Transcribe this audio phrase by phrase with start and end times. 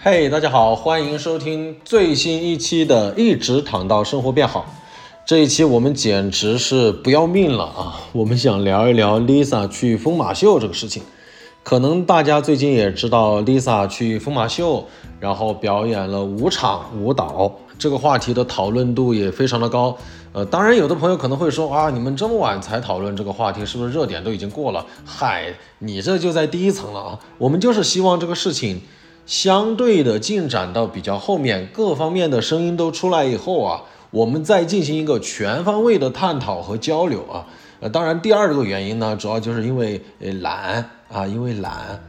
[0.00, 4.60] 嘿，大家好，欢迎收听最新一期的《一直躺到生活变好》。
[5.26, 8.00] 这一期我们简直是不要命了啊！
[8.12, 11.02] 我们想聊一聊 Lisa 去疯马秀这个事情。
[11.64, 14.86] 可能大家最近也知道 Lisa 去疯马秀，
[15.18, 19.98] 然后表演了五场舞蹈，这个话题的讨论度也非常的高。
[20.32, 24.86] 呃，当然有的朋友可能会说啊，你们这么晚才讨论这个话题，是不是热点都已经过了？
[25.04, 27.18] 嗨，你这就在第一层了啊！
[27.36, 28.80] 我们就是希望这个事情
[29.28, 33.82] 相对的进展到比较后面，各方面的声音都出来以后啊。
[34.10, 37.44] 我们再进行一个全方位的探讨和交流啊，
[37.80, 42.02] 呃，当然第二个原因呢，主要就是因为呃懒啊，因为懒。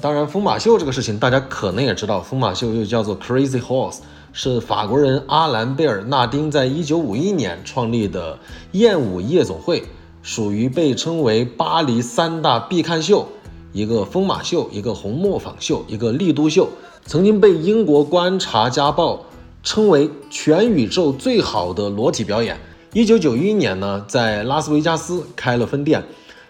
[0.00, 3.98] 当然，疯马秀这个事情，大家可能也知道，疯马秀又叫做 Crazy Horse，
[4.32, 8.38] 是法国人阿兰贝尔纳丁在一九五一年创立的
[8.72, 9.84] 艳舞夜总会，
[10.22, 13.28] 属于被称为巴黎三大必看秀，
[13.74, 16.66] 一个疯马秀，一个红磨坊秀，一个丽都秀，
[17.04, 19.26] 曾经被英国观察家报。
[19.66, 22.60] 称为全宇宙最好的裸体表演。
[22.92, 26.04] 一九九一年呢，在拉斯维加斯开了分店。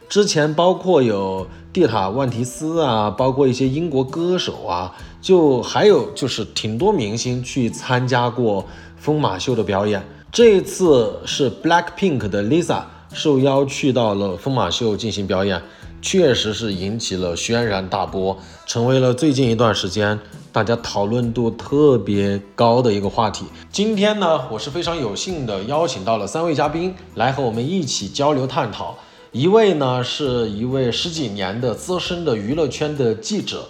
[0.09, 10.05] 之前包括有蒂塔万提斯啊，包括一些英国歌手啊，就还有就是挺多明星去参加过疯马秀的表演。
[10.33, 12.83] 这一次是 Black Pink 的 Lisa
[13.13, 15.63] 受邀去到了疯马秀进行表演，
[16.05, 20.21] 确实是引起了轩然大波，成为了最近一段时间。
[20.53, 23.47] 大家讨论度特别高的一个话题。
[23.73, 28.99] 今天呢，我是非常有幸的邀请到了三位嘉宾来和我们一起交流探讨。
[29.33, 33.67] 一位呢是一位十几年的资深的娱乐圈的记者，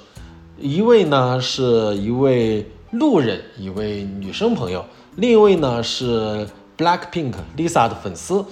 [0.59, 8.45] 一位呢是一位路人，一位女生朋友，另一位呢是 Blackpink Lisa 的粉丝。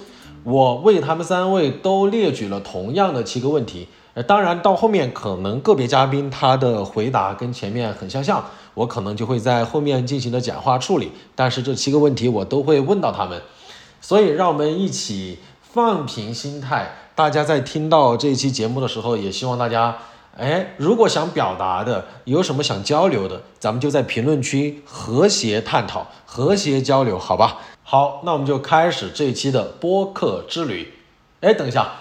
[0.43, 3.87] 我为他们三位都列举了同样的七个问题。
[4.13, 8.43] 呃，当然，到后面可能个别嘉宾他的回答跟前面很相像，
[8.75, 11.11] 我可能就会在后面进行的简化处理。
[11.33, 13.41] 但是这七个问题我都会问到他们，
[14.01, 16.93] 所以让我们一起放平心态。
[17.15, 19.97] 大家在听到这一期节目的时候，也希望大家，
[20.37, 27.57] 哎，如果想表达的，有什么想交流的，咱们就在评论区和谐探讨、和谐交流，好吧？
[27.83, 30.93] 好，那我们就开始这一期的播客之旅。
[31.41, 31.91] 哎，等一下。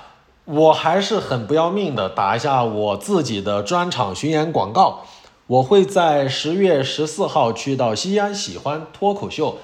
[0.44, 5.02] 我还是很不要命的，打一下我自己的专场巡演广告。
[5.46, 9.58] 我会在十月十四号去到西安喜欢脱口秀，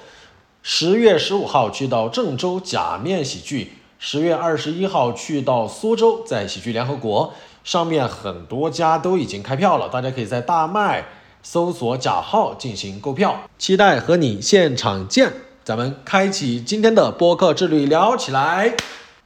[0.63, 7.33] 十月十五号去到郑州假面喜剧，十月二十一号去到苏州，在喜剧联合国
[7.65, 11.03] 上面很多家都已经开票了，大家可以在大麦
[11.43, 15.33] 搜索假号进行购票，期待和你现场见。
[15.69, 18.75] 咱们开启今天的播客之旅，聊起来。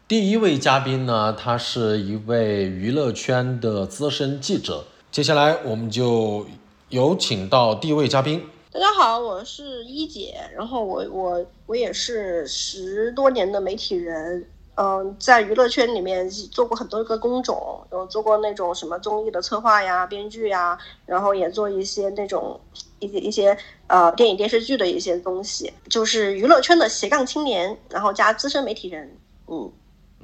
[0.10, 4.84] 第一位嘉宾呢，他是一位娱乐圈的资深记者。
[5.10, 6.46] 接下来我们就
[6.90, 8.46] 有请到第一位嘉宾。
[8.74, 14.46] 大家好，我是一姐，然后我我我也是十多年的媒体人，
[14.76, 22.60] 嗯，在娱乐圈里面做过很多个工种，有做过那种什么综艺的策划呀、编剧呀，然后也做一些那种
[23.04, 29.12] 一些一些呃电影电视剧的一些东西，就是娱乐圈的斜杠青年，然后加资深媒体人，
[29.48, 29.72] 嗯。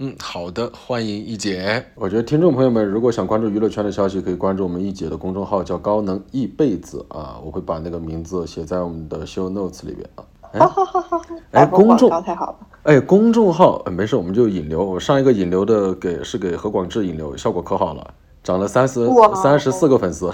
[0.01, 1.85] 嗯，好的，欢迎一姐。
[1.94, 10.23] 我觉得听众朋友们如果想关注娱乐圈的消息，可以关注我们一姐的公众号，叫高能一辈子啊，我会把那个名字写在我们的 show notes 里边啊。
[10.59, 12.67] 好好好好，哎，公众太好了。
[12.84, 14.81] 哎，公众号，没事，我们就引流。
[14.81, 18.13] 我上一个引流的给是给何广智引流，效果可好了，
[18.49, 19.07] 涨了三十
[19.43, 20.25] 三十四个粉丝。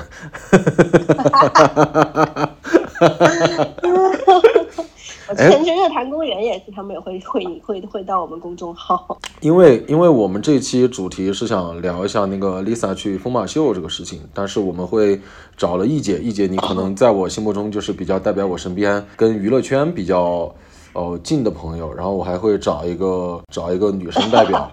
[5.27, 9.17] 我前去日坛公园也是，他们也会会会会到我们公众号。
[9.41, 15.19] 因为因为我们这期主题是想聊一下那个 Lisa 去疯马秀这个事情，但是我们会
[15.57, 20.55] 找了易姐，易姐你可能在我心目中就是比较代表我身边跟娱乐圈比较
[20.93, 24.71] 呃近的朋友，然后我还会找一个找一个女生代表，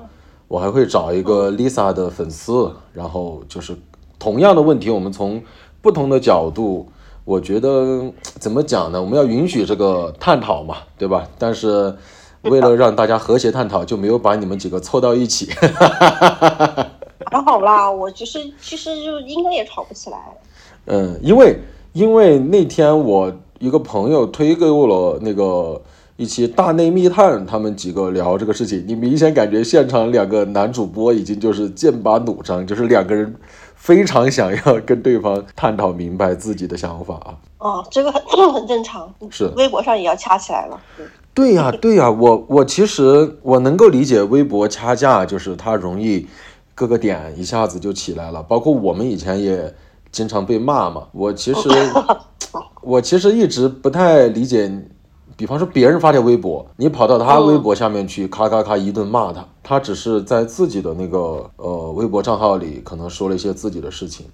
[0.53, 3.75] 我还会找一个 Lisa 的粉丝，然后就是
[4.19, 5.43] 同样的问题，我们从
[5.81, 6.87] 不同的角度。
[7.25, 9.01] 我觉得怎么讲呢？
[9.01, 11.27] 我们要允许这个探讨嘛，对吧？
[11.39, 11.97] 但是
[12.43, 15.49] 为了让大家和谐探讨，就没有把你们几个凑到一起。
[17.33, 20.19] 还好啦，我其实其实就应该也吵不起来。
[20.85, 21.59] 嗯，因为
[21.95, 25.81] 因为那天我一个朋友推给我了那个
[26.23, 33.35] 一期大内密探，他们几个聊这个事情，你明显感觉现场两个男主播已经就是剑拔弩张，就是两个人。
[33.75, 37.35] 非常想要跟对方探讨明白自己的想法啊！
[37.59, 38.23] 哦，这个很
[38.53, 40.81] 很正常，是微博上也要掐起来了。
[41.35, 46.29] 对呀，对呀，我我其实我能够理解微博掐架，就是它容易
[46.77, 48.41] 各个点一下子就起来了。
[48.45, 49.75] 包括我们以前也
[50.13, 51.09] 经常被骂嘛。
[51.11, 51.69] 我其实
[52.83, 54.71] 我其实一直不太理解，
[55.37, 64.27] 比方说别人发条微博，你跑到他微博下面去，咔咔咔一顿骂他，他只是在自己的那个呃微博账号里可能说了一些自己的事情。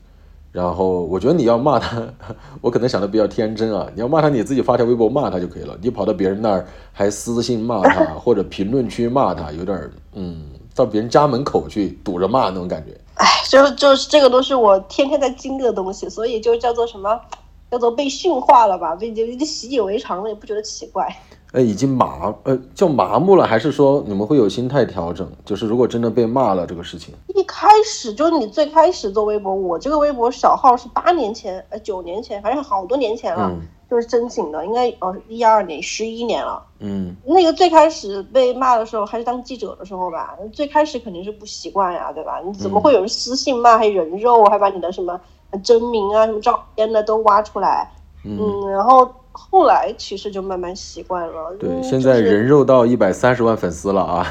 [0.50, 2.02] 然后我觉得你要骂他，
[2.62, 3.86] 我可能想的比较天真啊。
[3.94, 5.76] 你要骂他，你自己发条微博骂他就可以了。
[5.82, 9.78] 你跑到别人那儿还私信骂他， 或者评论区骂他，有点
[10.14, 12.98] 嗯，到别人家门口去堵着骂那种感觉。
[13.14, 17.20] 哎，就就是这个都是我天天在经历的东西，所以就叫做什么，
[17.70, 21.06] 叫做被驯化了吧，被就习以为常了，也不觉得奇怪。
[21.52, 25.26] 呃，已经麻呃叫麻木了，还是说你们会有心态调整？
[25.46, 33.50] 就是如果真的被骂了这个事情，一开始就是你最开始做微博，我这个微博小号是八年前呃九年前，反正好多年前了，
[33.90, 36.62] 就是申请的，应该哦一二年十一年了。
[36.80, 42.42] 嗯，那个最开始被骂的时候，还是当记者的时候吧，最开始肯定是不习惯呀，对吧？
[42.44, 45.18] 你怎么会有人私信骂，还人肉，还把你的什么
[45.64, 47.90] 真名啊、什么照片的都挖出来？
[48.24, 49.08] 嗯，然后。
[49.50, 51.54] 后来其实就慢慢习惯了。
[51.58, 54.26] 对，现在人肉到一百三十万粉丝了啊！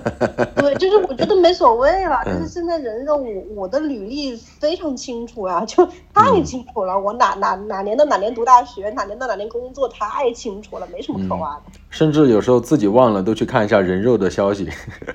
[0.56, 2.20] 对，就是我觉得没所谓了。
[2.26, 6.98] 但是现在人肉，我我的履历非常清楚啊，就 太清楚了。
[6.98, 11.62] 我哪哪哪年的哪年读大学，哪年的哪年工作，太清楚了，没什么可挖的。
[11.88, 14.68] 甚至有时候自己忘了，都去看一下人肉的消息。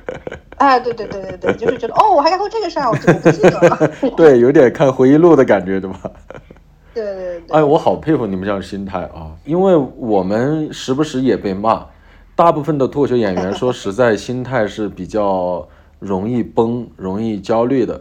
[0.58, 3.92] 哎，对对对对对，就是觉得哦，我还干过这个事儿，我怎么不记得了？
[4.16, 6.00] 对，有点看回忆录的感觉，对吧？
[6.96, 9.30] 对对对，哎，我好佩服你们这样心态啊！
[9.44, 11.86] 因为我们时不时也被骂，
[12.36, 15.68] 大部分的脱口秀演员说实在心态是比较
[16.00, 18.00] 容易崩、容易焦虑的，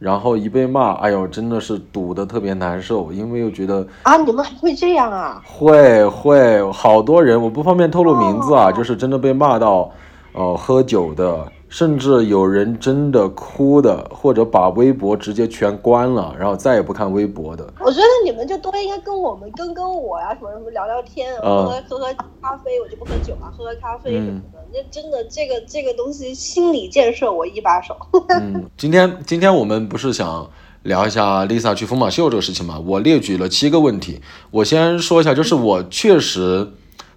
[0.00, 5.40] 然后一被骂，哎呦，真的是堵得特别难受，因为又觉得啊，你们还会这样啊？
[5.46, 9.88] 会会，好多人，我不方便透露名字啊，就是真的被骂到，
[10.32, 11.46] 呃，喝酒的。
[11.72, 17.66] 甚至有人真的哭的，或者把微博直接全关了，然后再也不看微博的。
[17.80, 24.58] 我觉得你们就多应该跟我们跟跟我呀，什么什么聊聊天，喝喝喝咖啡，我就不喝酒嘛，喝喝咖啡什么的。
[24.70, 27.96] 那真的这个这个东西，心理建设我一把手。
[28.28, 30.50] 嗯，今天今天我们不是想
[30.82, 32.78] 聊一下 Lisa 去疯马秀这个事情嘛？
[32.86, 34.20] 我列举了七个问题，
[34.50, 36.70] 我先说一下，就是我确实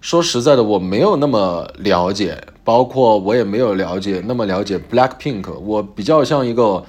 [0.05, 2.39] 说实在的，我没有那么了解。
[2.63, 6.83] 包括我也没有了解那么了解 Black Pink，我比较像一个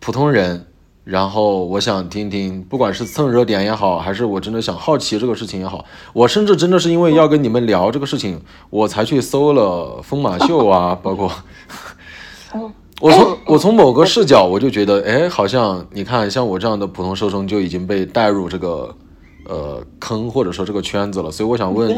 [0.00, 0.66] 普通人，
[1.04, 8.38] 然后我想听听，不管是蹭热点也好，还是我真的想好奇这个事情也好，我甚至真的是因为要跟你们聊这个事情，
[8.68, 11.32] 我才去搜了疯马秀啊，包括
[13.00, 18.94] 我从我从某个视角，我就觉得，哎，好像你看像我这样的普通受众就已经被带入这个
[19.46, 21.94] 呃坑或者说这个圈子了，所以我想问一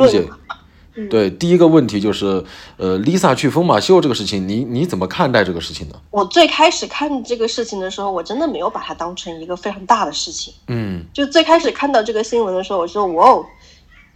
[0.95, 1.09] 些。
[1.09, 2.45] 对，第一个问题就是，
[2.77, 5.95] 呃，Lisa 去疯马秀这个事情，你你怎么看待这个事情呢？
[6.11, 10.53] 我最开始看这个事情的时候，我真的没有把它当成一个非常大的事情。
[10.69, 13.47] 嗯，就最开始看到这个新闻的时候，我说哇哦，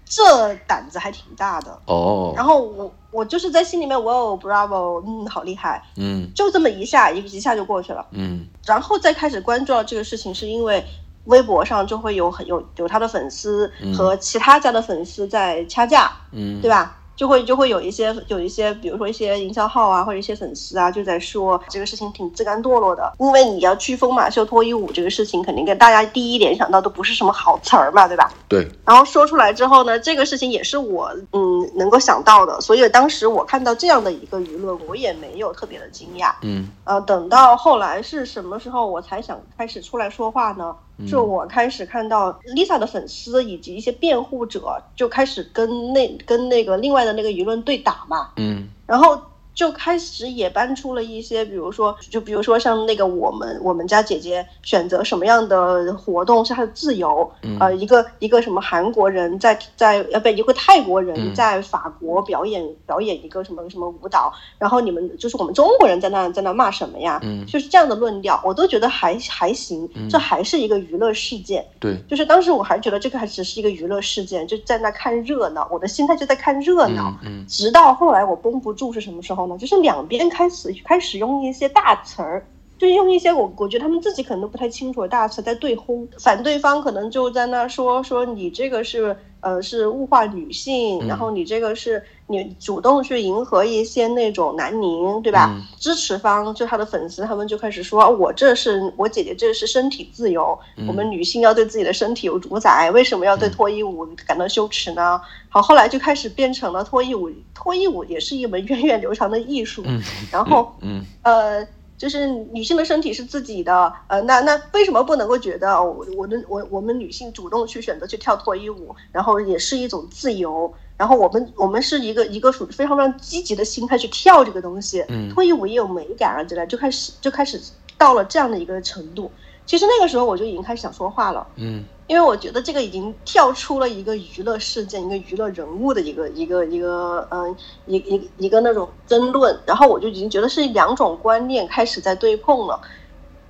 [0.04, 2.32] 这胆子还挺大的哦。
[2.36, 5.82] 然后我我就是在心里面哇哦，Bravo，嗯，好厉害。
[5.96, 8.06] 嗯，就这么一下一一下就过去了。
[8.10, 10.84] 嗯，然后再开始关注到这个事情，是因为。
[11.24, 16.96] 微博上就会有很有有他的粉丝和其他家的粉丝在掐架，嗯，对吧？
[17.16, 28.32] 就会就会有一些有一些，比如说一些营销号啊，或者一些粉丝啊，就在说这个事情挺自甘堕落的，因为你要去疯马秀脱衣舞这个事情，肯定跟大家第一联想到都不是什么好词儿嘛，对吧？
[28.48, 28.68] 对。
[28.84, 36.32] 然后说出来之后呢，这个事情也是我嗯能够想到的，所以当时我看到这样的一个舆论，我也没有特别的惊讶。
[36.42, 36.68] 嗯。
[36.82, 40.74] 呃，等到后来是什么时候我才想开始出来说话呢？
[41.06, 49.20] 是我开始看到 Lisa 的粉丝以及一些辩护者就开始跟那跟那个另外的那个舆论对打嘛，嗯，然后。
[49.54, 57.30] 就开始也搬出了一些，比如说，就比如说像那个我们我们家姐姐选择什么样的活动是她的自由，
[57.60, 67.20] 呃，一个一个什么韩国人在在呃不一个泰国人在法国表演表演一个什么什么舞蹈，然后你们就是我们中国人在那在那骂什么呀？
[67.22, 71.64] 嗯，就是这样的论调，我都觉得还还行，这还是一个娱乐事件。
[71.78, 77.16] 对，就是当时我还觉得这个还只是一个娱乐事件，就在那看热闹，我的心态就在看热闹。
[77.22, 79.43] 嗯，直到后来我绷不住是什么时候？
[79.58, 82.46] 就是两边开始开始用一些大词儿，
[82.78, 89.16] 就用一些我我觉得他们自己可能都不太清楚的大词在对轰，反对方可能就在那说说你这个是。
[89.44, 95.54] 呃，是物化女性，然后你这个是你主动去迎合一些那种男宁，对吧？
[95.78, 105.20] 支持方就他的粉丝，他们就开始说，我这是我姐姐，这是身体自由，我们女性要对自己的身体有主宰，为什么要对脱衣舞感到羞耻呢？
[105.50, 109.84] 好，后来就开始变成了脱衣舞，脱衣舞也是一门 源远流长的艺术，
[110.32, 111.68] 然后，嗯，呃。
[112.04, 127.58] 就是女性的身体是自己的，呃，那那为什么不能够觉得我我的我我们女性主动去选择去跳脱衣舞，然后也是一种自由，然后我们我们是一个一个属于非常非常积极的心态去跳这个东西，嗯脱衣舞也有美感啊之类，就开始就开始
[127.96, 129.30] 到了这样的一个程度。
[129.66, 131.84] 其实那个时候我就已经开始想说话了，嗯。
[132.06, 137.56] 因为我觉得这个已经跳出了一个娱乐事件、一个娱乐人物的一个一个一个嗯
[137.86, 142.78] 一一一个那种争论，然后我就已经觉得是两种观念开始在对碰了，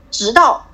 [0.08, 0.64] 直到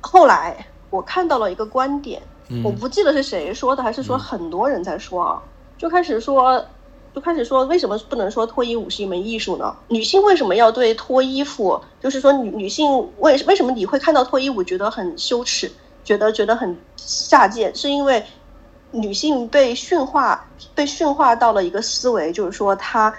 [0.00, 2.22] 后来我看到了一个观点，
[2.64, 5.42] 我嗯不记得是谁说的，还是说很多人在说啊，
[5.76, 6.64] 就开始说。
[7.16, 9.74] 就开始说，为什么不能说脱衣舞是一门艺术呢？
[9.88, 15.72] 女性为什么要对脱衣服，就是说女女性为为什么你会看到脱衣舞觉得很羞耻，
[16.04, 18.22] 觉得觉得很下贱，是因为
[18.90, 23.10] 女性被驯化，被驯化到了一个思维，就是说她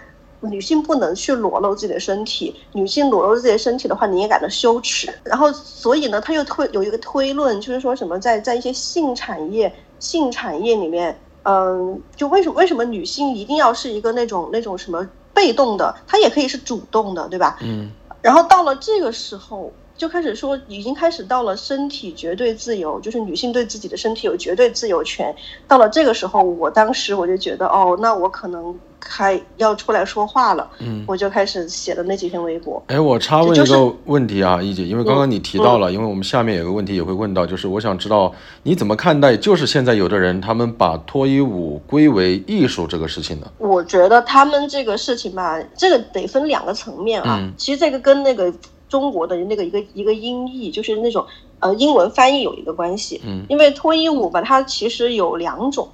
[0.41, 5.11] 女性不能去裸露自己的身体，女性裸露自己的身体的话，你也感到羞耻。
[5.23, 17.57] 然后，所以呢，他又推有一个推论，就是说什么在在一些性产业、性产业里面，嗯，就为什么为什么女性一定要是一个那种那种什么被动的，她也可以是主动的，对吧？
[17.61, 17.89] 嗯
[18.21, 25.33] 然后到了这个时候，就开始说，已经开始到了身体绝对自由，就是女性对自己的身体有绝对自由权。
[25.67, 31.03] 到了这个时候，我当时我就觉得，哦，那我可能开要出来说话了，嗯。
[31.07, 32.81] 我就开始写的那几篇微博。
[32.87, 43.47] 哎，我插问一个问题啊，一姐，因为刚刚你提到了，因为我们下面有个问题也会问到，就是我想知道你怎么看待，就是现在有的人他们把脱衣舞归为艺术这个事情呢？
[43.57, 47.39] 我觉得他们这个事情吧，这个得分两个层面啊。
[47.41, 48.53] 嗯其实这个跟那个
[48.89, 51.25] 中国的那个一个一个音译，就是那种
[51.59, 53.21] 呃英文翻译有一个关系。
[53.25, 55.87] 嗯因为脱衣舞吧，它其实有两种。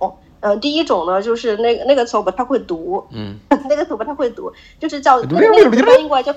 [0.43, 6.35] 呃，第一种呢，就是那个 那个词我不太会读，嗯那个词不太会读，就是叫嗯那个词翻译过来叫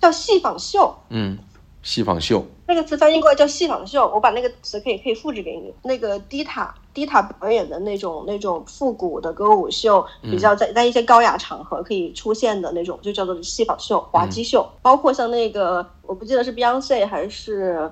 [0.00, 0.92] 叫戏仿秀。
[1.10, 1.38] 嗯，
[1.80, 5.72] 戏仿秀，那个词翻译过来叫戏仿秀，我把那个词可以可以复制给你。
[5.84, 14.68] 那个迪塔迪塔表演的那种那种复古的歌舞秀，比较在在一些高雅场合可以出现的那种，就叫做戏仿秀、滑稽秀。
[14.82, 17.88] 包括像那个我不记得是 Beyonce 还是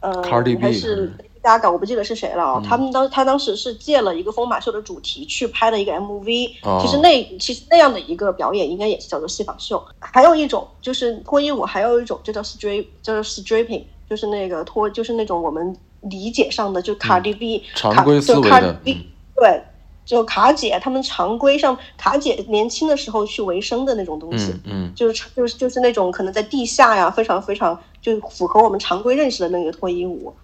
[0.00, 1.14] 呃 Cardi B 还是
[1.46, 9.80] Gaga，我不记得是谁了啊、嗯他们当他当时是借了一个疯马秀的主题去拍了一个 MV，、哦其实那其实那样的一个表演应该也是叫做戏仿秀。
[10.00, 19.62] 还有一种就是脱衣舞，还有一种就叫 strip，叫做 stripping，就是那个脱，就是那种我们理解上的就 Cardi B，、常规思维卡的就 Cardi B，、对，
[20.04, 24.50] 就卡姐他们常规上卡姐年轻的时候去维生的那种东西。
[24.64, 30.34] 嗯嗯就是就是就是那种可能在地下呀，非常非常就符合我们常规认识的那个脱衣舞。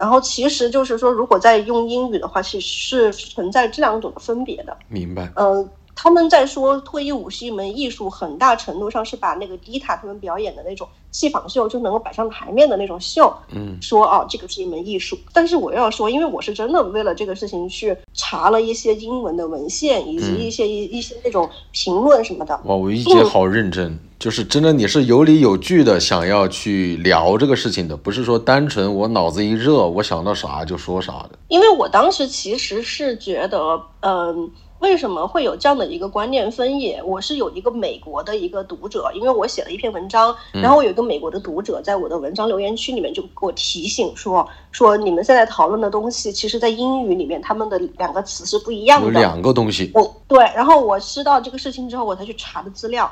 [0.00, 4.74] 然后其实就是说，如果在用英语的话，其实是存在这两种的分别的。
[4.88, 15.18] 明白，嗯，他们在说脱衣舞是一门艺术，很大程度上是把那个迪塔他们表演的那种戏仿秀就能够摆上台面的那种秀，嗯说哦，这个是一门艺术。
[15.32, 22.58] 但是我要说，因为我是真的为了这个事情去查了一些英文的文献，以及嗯一些一一些那种评论什么的。
[22.64, 31.30] 哇，我一姐好认真，就是真的你是有理有据的想要去聊这个事情的，不是说单纯我脑子一热，我想到啥就说啥的。
[31.48, 37.02] 因为我当时其实是觉得，嗯，为什么会有这样的一个观念分野？
[37.02, 49.06] 我是有一个美国的一个读者，因为我写了一篇文章，然后我有一个美国的读者在我的文章留言区里面就给我提醒说，说你们现在讨论的东西，其实在英语里面他们的两个词是不一样的。
[49.06, 53.10] 有两个东西，我对，然后我知道这个事情之后，我才去查的资料。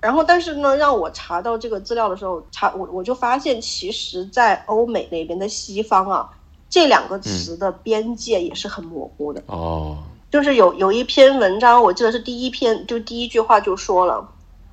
[0.00, 6.28] 然后，但是呢，让我查到这个资料的时候，查我我就发现，其实，在欧美那边的西方啊，
[6.68, 9.42] 这两个词的边界也是很模糊的。
[9.46, 9.96] 哦，
[10.34, 14.28] 就是有有一篇文章，我记得是第一篇，就第一句话就说了，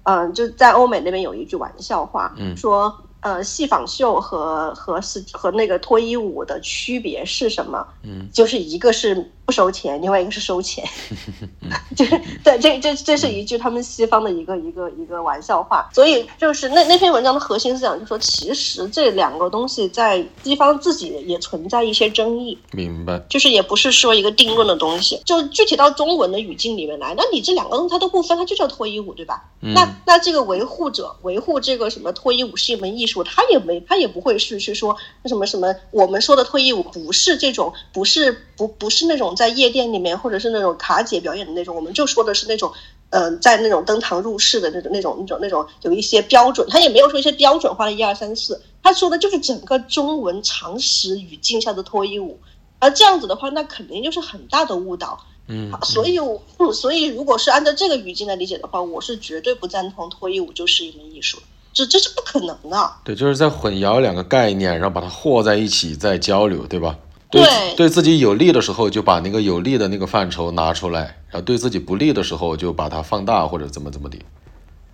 [0.05, 7.85] 嗯、就在欧美那边有一句玩笑话，嗯说呃，戏仿秀和和是和那个脱衣舞的区别是什么？
[8.01, 10.81] 嗯，就是一个是不收钱，另外一个是收钱，
[11.93, 15.89] 就是对，这这这是一句他们西方的一个一个一个玩笑话。
[15.93, 22.57] 所以就是那那篇文章的核心思想就是说，其实这两个东西在西方自己也存在一些争议。
[22.71, 29.43] 明白，就是也不是说一个定论的东西，就具体到中文的语境里面来，那你这两个东西它都不分，它就叫脱衣舞，对吧？
[29.61, 42.71] 嗯那那这个维护者维护这个什么脱衣舞是一门艺术，他也没他也不会是去说什么什么我们说的脱衣舞不是这种不是不不是那种在夜店里面或者是那种卡姐表演的那种，我们就说的是那种。
[43.11, 52.39] 呃，在那种登堂入室的那种、那种、那种、那种，有一些标准，他也没有说一些标准化的一二三四，他说的就是整个中文常识语境下的脱衣舞，
[52.79, 55.19] 而这样子的话，那肯定就是很大的误导。
[55.47, 61.37] 嗯，所以我，嗯所以如果是按照这个语境来理解的话，我是绝对不赞同脱衣舞就是一门艺术。
[61.73, 62.93] 这这是不可能的。
[63.03, 66.97] 对，就是在混淆两个概念，然后把它和在一起再交流，对吧？
[67.31, 74.17] 对对对自己有利的时候，就把那个有利的那个范畴拿出来，然后对自己不利的时候，就把它放大或者怎么怎么的。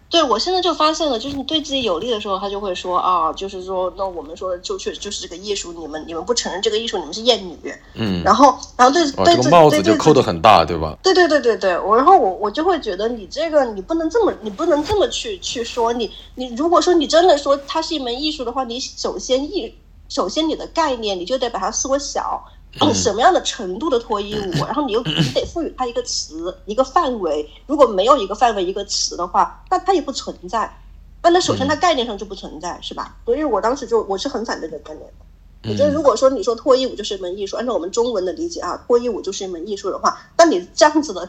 [0.09, 7.57] 对我现在就发现了，就是你对自己有利的时候，他就会说啊，就是说，那我们说的就确实就是这个艺术，你们你们不承认这个艺术，你们是厌女。
[7.93, 10.97] 嗯，然后然后对哦，对这个帽子就扣得很大，对吧？
[11.03, 19.75] 对对对对对，我然后我我就会觉得你这个你不能这么你不能这么去去说你你如果说你真的说它是一门艺术的话，你首先艺
[20.09, 22.45] 首先你的概念你就得把它缩小，
[22.81, 30.71] 嗯什么样的程度的脱衣舞， 然后你又你得赋予它一个词一个范围，如果没有一个范围一个词的话，那它也不存在。
[31.23, 33.17] 那那首先它概念上就不存在，是吧？
[33.25, 35.69] 所以我当时就我是很反对这个概念的。
[35.69, 41.27] 我觉得，如果说你说脱衣舞就是一门艺术，按照我们中文的理解啊，脱衣舞就是一门艺术的话，那你这样子的，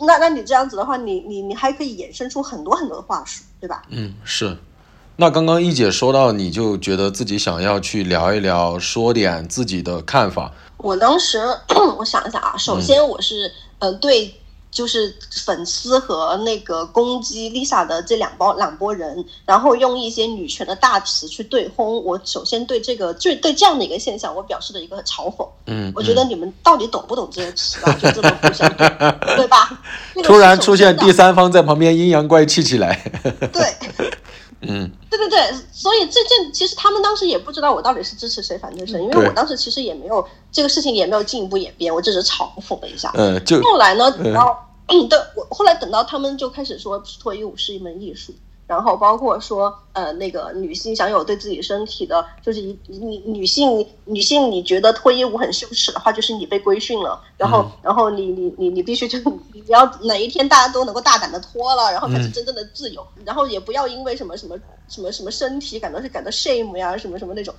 [0.00, 3.84] 那那你这样子的话，你你你还可以衍生出很多很多的话术，对吧？
[3.88, 4.58] 嗯，是。
[5.20, 10.52] 那刚刚一姐说到，你就觉得自己想要去聊一聊，说点自己的看法。
[10.76, 11.40] 我当时
[11.98, 14.34] 我想一想啊，首先我是、呃对。
[14.70, 22.04] 就是粉丝和那个攻击 Lisa 的这两包两拨人，然后用一些女权的大词去对轰。
[22.04, 25.48] 我首先对这个就对这样的一个现象，我表示了一个嘲讽。
[25.66, 27.92] 嗯，我觉得你们到底懂不懂这些词啊？
[27.94, 29.80] 就这么互相对，对吧？
[30.22, 33.10] 突然出现第三方在旁边阴阳怪气起来。
[33.50, 33.74] 对。
[34.60, 35.38] 嗯，对对对，
[35.72, 43.12] 所以这件其实他们当时也不知道我到底是支持谁反对谁，因为我当时其实也没有这个事情也没有进一步演变，我只是嘲讽了一下。
[43.14, 48.34] 嗯，就后来呢，等到嗯，对我后来等到他们就开始说脱衣舞是一门艺术，
[48.68, 59.18] 然后包括说呃那个女性享有对自己身体的，就是你你女性女性你觉得脱衣舞很羞耻的话，就是你被规训了，然后、然后你你你你必须就
[59.52, 64.54] 你不要哪一天大家都能够大胆的脱了，然后才是真正的自由，然后也不要因为什么什么
[64.86, 67.54] 什么什么身体感到是感到 shame 呀什么什么那种，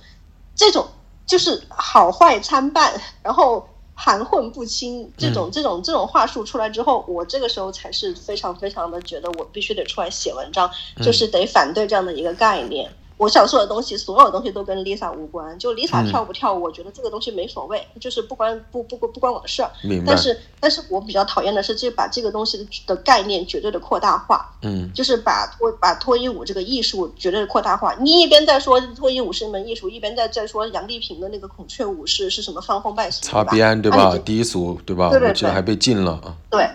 [0.54, 0.86] 这种
[1.26, 3.66] 就是好坏参半，然后。
[4.02, 10.70] 含混不清这种这种这种话术出来之后，我这个时候才是非常非常的觉得我必须得出来写文章，
[11.04, 12.90] 就是得反对这样的一个概念。
[13.20, 15.58] 我想说的东西，所有东西都跟 Lisa 无关。
[15.58, 19.70] 就 Lisa 跳不跳，我觉得这个东西没所谓，就是不关不不不不关我的事儿。
[19.82, 20.16] 明白但。
[20.16, 24.50] 是，但是我比较讨厌的是，这把这个东西的概念绝对的扩大化。
[24.62, 27.94] 嗯就是把脱把脱衣舞这个艺术绝对的扩大化。
[28.00, 33.44] 你一边在说脱衣舞是一门艺术，一边在在说杨丽萍的那个孔雀舞是是什么放风败俗，擦？
[33.44, 34.16] 边对吧？
[34.24, 35.10] 低俗对吧？
[35.10, 36.34] 对对对我记得还被禁了啊。
[36.48, 36.68] 对，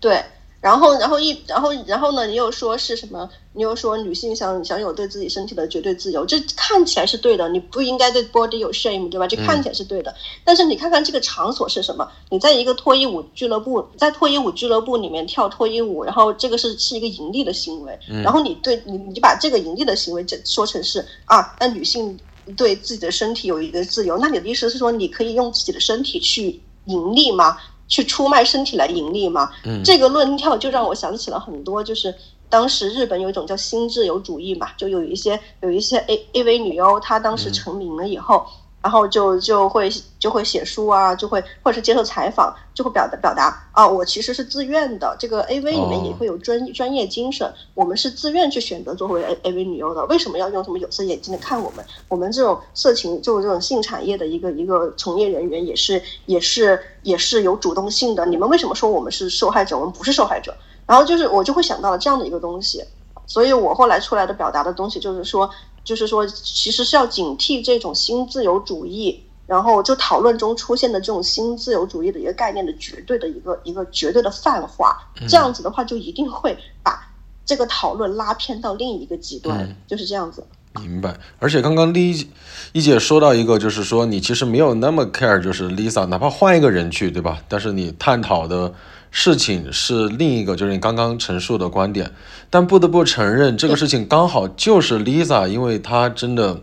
[0.00, 0.24] 对，
[0.62, 3.28] 然后然后一然后然后呢，你又说是什么？
[3.52, 9.26] 你又说女性想享有对自己身体的绝对自由，这看起来是对的，你不应该对 body 有 shame，对吧？
[9.26, 12.08] 这看起来是对的，但是你看看这个场所是什么？
[12.30, 22.16] 你在一个脱衣舞俱乐部，在脱衣舞俱乐部里面跳脱衣舞，然后这个是是一个盈利的行为，然后你对你你把这个盈利的行为这说成是啊，那女性
[22.56, 27.58] 对自己的身体有一个自由，那你的意思是说你可以用自己的身体去盈利吗？
[27.92, 29.50] 去出卖身体来盈利吗？
[29.66, 32.14] 嗯这个论调就让我想起了很多，就是
[32.48, 38.46] 当时日本有一种叫新自由主义嘛，就有一些有一些 A A V 女优，她当时嗯成名了以后，
[38.82, 45.16] 然后就就会就会写书啊，就会或者是接受采访，就会表达表达啊，我其实是自愿的。
[45.18, 50.04] 这个 A V 里面也哦会有专专业精神，我们是自愿去选择作为 A A V 女优的。
[50.06, 51.84] 为什么要用什么有色眼镜的看我们？
[52.08, 58.26] 我们这种色情就是这种性产业的一个一个从业人员，也是也是也是有主动性的。
[58.26, 59.78] 你们为什么说我们是受害者？
[59.78, 60.52] 我们不是受害者。
[60.84, 62.84] 然后就是我就会想到了这样的一个东西，
[63.24, 65.48] 所以我后来出来的表达的东西就是说，
[65.84, 69.22] 就是说其实是要警惕这种新自由主义。
[69.44, 74.96] 然后就讨论中出现的这种新自由主义的一个概念的绝对的一个一个绝对的泛化，
[75.28, 77.12] 这样子的话就一定会把
[77.44, 80.46] 这个讨论拉偏到另一个极端，嗯就是这样子。
[80.76, 82.26] 明白，而且刚刚丽
[82.72, 87.42] 一姐说到一个，就是说你其实没有那么 care，就是 Lisa，哪怕换一个人去，对吧？
[87.48, 88.72] 但是你探讨的
[89.12, 92.10] 事情是另一个，就是你刚刚陈述的观点。
[92.50, 96.60] 但不得不承认，这个事情刚好就是 Lisa，因为她真的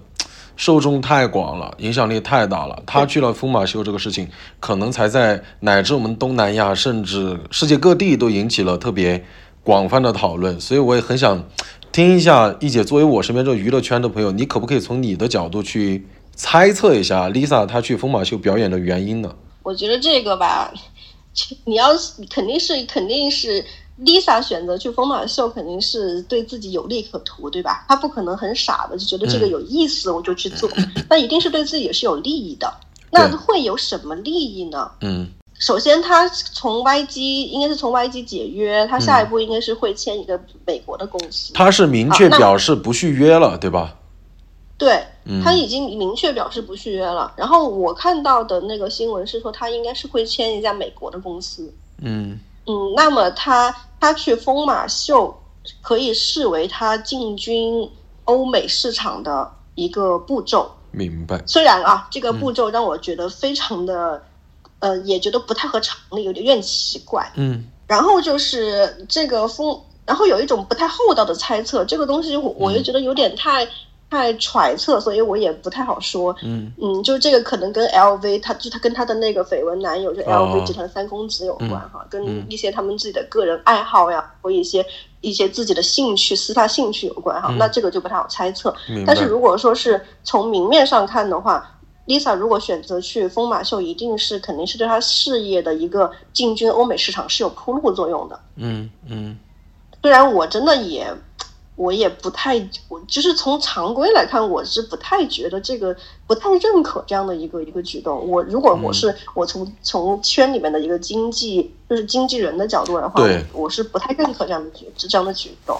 [0.57, 2.83] 受众太广了，影响力太大了。
[2.85, 4.27] 她去了疯马秀这个事情，
[4.59, 9.23] 可能才在乃至我们东南亚，甚至世界各地都引起了特别
[9.63, 10.59] 广泛的讨论。
[10.59, 11.45] 所以我也很想。
[11.91, 19.35] 听一下，一姐，作为我身边这个娱乐圈的朋友，你可不可以从你的角度去猜测一下 Lisa 她去疯马秀表演的原因呢？
[19.63, 20.71] 我觉得这个吧，
[21.65, 23.63] 你要是肯定是肯定是
[24.01, 27.85] Lisa 选择去疯马秀，肯定是对自己有利可图，对吧？
[27.87, 30.69] 她不可能很傻的就觉得这个有意思，我就去做，
[31.09, 32.73] 那一定是对自己也是有利益的。
[33.11, 34.91] 那会有什么利益呢？
[35.01, 35.27] 嗯
[35.59, 41.51] 首先他从 YG 应该是从 YG 解约，他下一步应该是会签一个美国的公司。
[41.53, 43.93] 他是明确表示不续约了，对吧？
[44.79, 45.05] 对，
[45.43, 47.33] 他已经明确表示不续约了。
[47.35, 51.71] 然后我看到的那个新闻是说，他应该是会签一家美国的公司。
[52.01, 55.37] 嗯嗯，那么他他去疯马秀
[55.81, 57.91] 可以视为他进军
[58.23, 60.71] 欧美市场的一个步骤。
[60.91, 61.43] 明白。
[61.45, 64.23] 虽然啊，这个步骤让我觉得非常的，
[64.79, 67.29] 呃，也觉得不太合常理，有点有点奇怪。
[67.35, 67.65] 嗯。
[67.85, 73.67] 然后就是这个风，然后有一种不太厚道的猜测，这个东西我我又觉得有点太。
[74.09, 76.35] 太揣测，所以我也不太好说。
[76.41, 84.83] 嗯嗯，就这个可能跟 LV，他就他跟他的那个绯闻男友，就 LV 集团三公子有关哈，跟一些他们自己的个人爱好呀，或一些
[85.21, 87.53] 一些自己的兴趣、私下兴趣有关哈。
[87.59, 88.73] 那这个就不太好猜测。
[89.05, 98.39] 但是如果说是从明面上看的话，Lisa 如果选择去疯马秀，一定是肯定是对她事业的一个进军欧美市场是有铺路作用的。
[98.55, 99.37] 嗯嗯，
[100.01, 101.05] 虽然我真的也。
[101.79, 102.57] 我也不太，
[102.89, 105.95] 我就是从常规来看，我是不太觉得这个
[106.27, 108.29] 不太认可这样的一个一个举动。
[108.29, 115.79] 我如果我是我从从圈里面的一个经济就是经纪人的角度的话，我是不太认可这样的举这样的举动。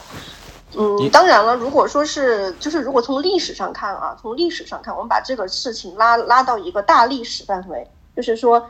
[0.73, 7.85] 嗯，当然了，如果说是就是如果从历史上看啊，从历史上看，我们把这个事情拉拉到一个大历史范围，
[8.15, 8.65] 就是说，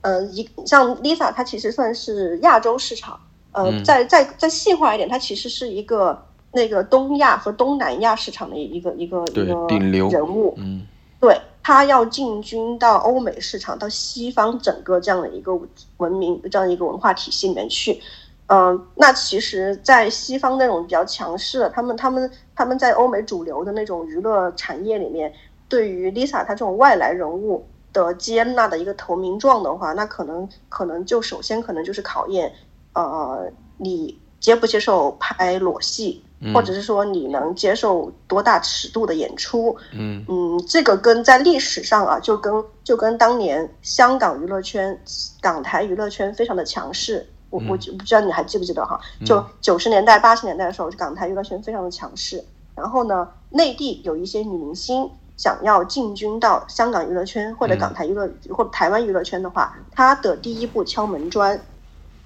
[0.00, 3.20] 呃，一像 Lisa，她其实算是亚洲市场，
[3.52, 6.24] 呃，再再再细化一点，它其实是一个。
[6.52, 10.86] 那个东亚和东南亚市场的一个一个一个顶流人物，嗯，
[11.20, 15.52] 对他要进军到欧美市场，到西方整个这样的一个
[15.98, 18.00] 文明这样一个文化体系里面去，
[18.46, 25.30] 嗯，那其实，在西方那种比较强势的，他们他们他们在欧美主流的那种娱乐产业里面，
[25.68, 32.50] 对于 Lisa 她这种外来人物的接纳的一个投名状的话，那可能可能就首先可能就是考验，
[32.94, 36.24] 呃，你接不接受拍裸戏。
[36.54, 39.76] 或者是说你能接受多大尺度的演出？
[39.92, 44.98] 嗯嗯，这个跟在历史上啊，就跟就跟当年香港娱乐圈、
[45.40, 47.28] 港台娱乐圈非常的强势。
[47.50, 49.00] 我我不知道你还记不记得哈？
[49.24, 52.44] 就九十年代、八十年代的时候，港台娱乐圈非常的强势。
[52.76, 61.58] 然后呢，内地有一些女明星想要进军到香港娱乐圈或者港台娱乐或者台湾娱乐圈的话，她的第一步敲门砖。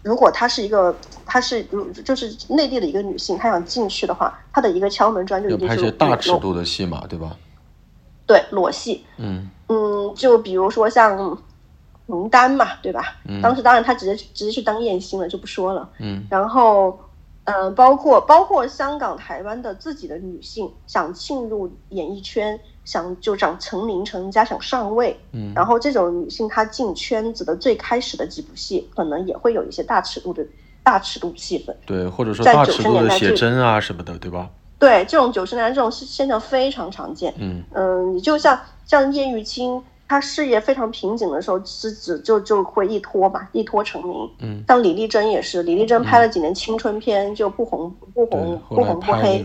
[0.02, 7.36] 如果她是一个，她是如就是内地的一个女性，她想进去的话，她的一个敲门砖就一定是拍些大尺度的戏嘛，对吧？
[8.26, 9.04] 对，裸戏。
[9.18, 11.38] 嗯嗯，就比如说像
[12.06, 13.16] 蒙丹嘛，对吧？
[13.28, 13.40] 嗯。
[13.40, 15.88] 当时当然她直接直接去当艳星了，就不说了。
[15.98, 16.24] 嗯。
[16.30, 16.98] 然后，
[17.44, 22.58] 嗯，包括包括香港、台湾的自己的女性想进入演艺圈。
[22.84, 30.44] 想就想成名成家，想上位，嗯，然后这种女性她进圈子的最开始的几部戏，可能也会有一些大尺度的
[30.82, 34.48] 大尺度戏份，对，或者说大尺度的写真啊什么的，对吧？
[34.78, 39.82] 对，这种九十年代这种现象非常常见，嗯嗯，你就像像叶玉卿。
[40.12, 44.30] 他事业非常瓶颈的时候，是指就就会一拖嘛，一拖成名。
[44.40, 49.42] 嗯，像李丽珍也是，李丽珍拍了几年青春片就不红不红不红不黑，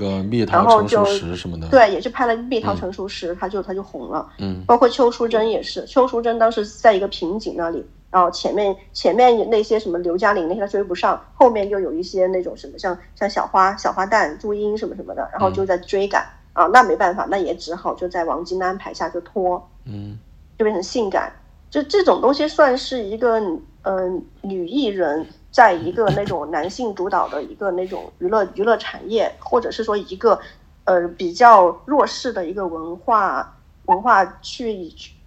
[0.52, 4.28] 然后就什么的，对，也是拍了《蜜桃成熟时》，他就他就红了。
[4.40, 19.66] 嗯，包括邱淑贞也是，邱淑贞当时在一个瓶颈那里，然后前面前面那些什么刘嘉玲那些他追不上，后面又有一些那种什么像像小花小花旦朱茵什么什么的，然后就在追赶啊，那没办法，那也只好就在王晶的安排下就拖。
[19.86, 20.20] 嗯。
[20.58, 21.32] 就变成性感，
[21.70, 23.40] 就这种东西算是一个，
[23.84, 30.40] 嗯，女艺人在一个那种男性主导的一个那种娱乐娱乐产业，或者是说一个，
[30.86, 34.74] 呃，比较弱势的一个文化文化去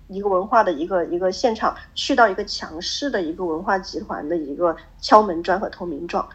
[0.09, 6.29] 一个文化的一个一个现场，去到一个强势的一个文化集团的一个敲门砖和投名状。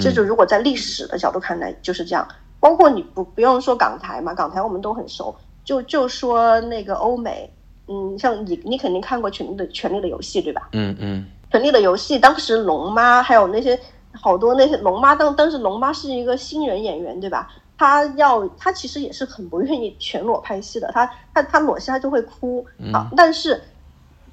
[0.00, 2.28] 这就如果在历史的角度看来就是这样，
[2.60, 7.52] 包括你不不用说港台嘛，港台我们都很熟，就就说那个欧美。
[7.90, 10.68] 嗯，像你，你肯定看过《权力的权力的游戏》，对吧？
[10.70, 13.76] 嗯嗯，《权力的游戏》当时龙妈还有那些
[14.12, 17.50] 好多那些龙妈，当当时龙妈是一个新人演员，对吧？
[17.76, 23.60] 她要她其实也是很不愿意全裸拍戏的，她她她裸戏她就会哭啊，但是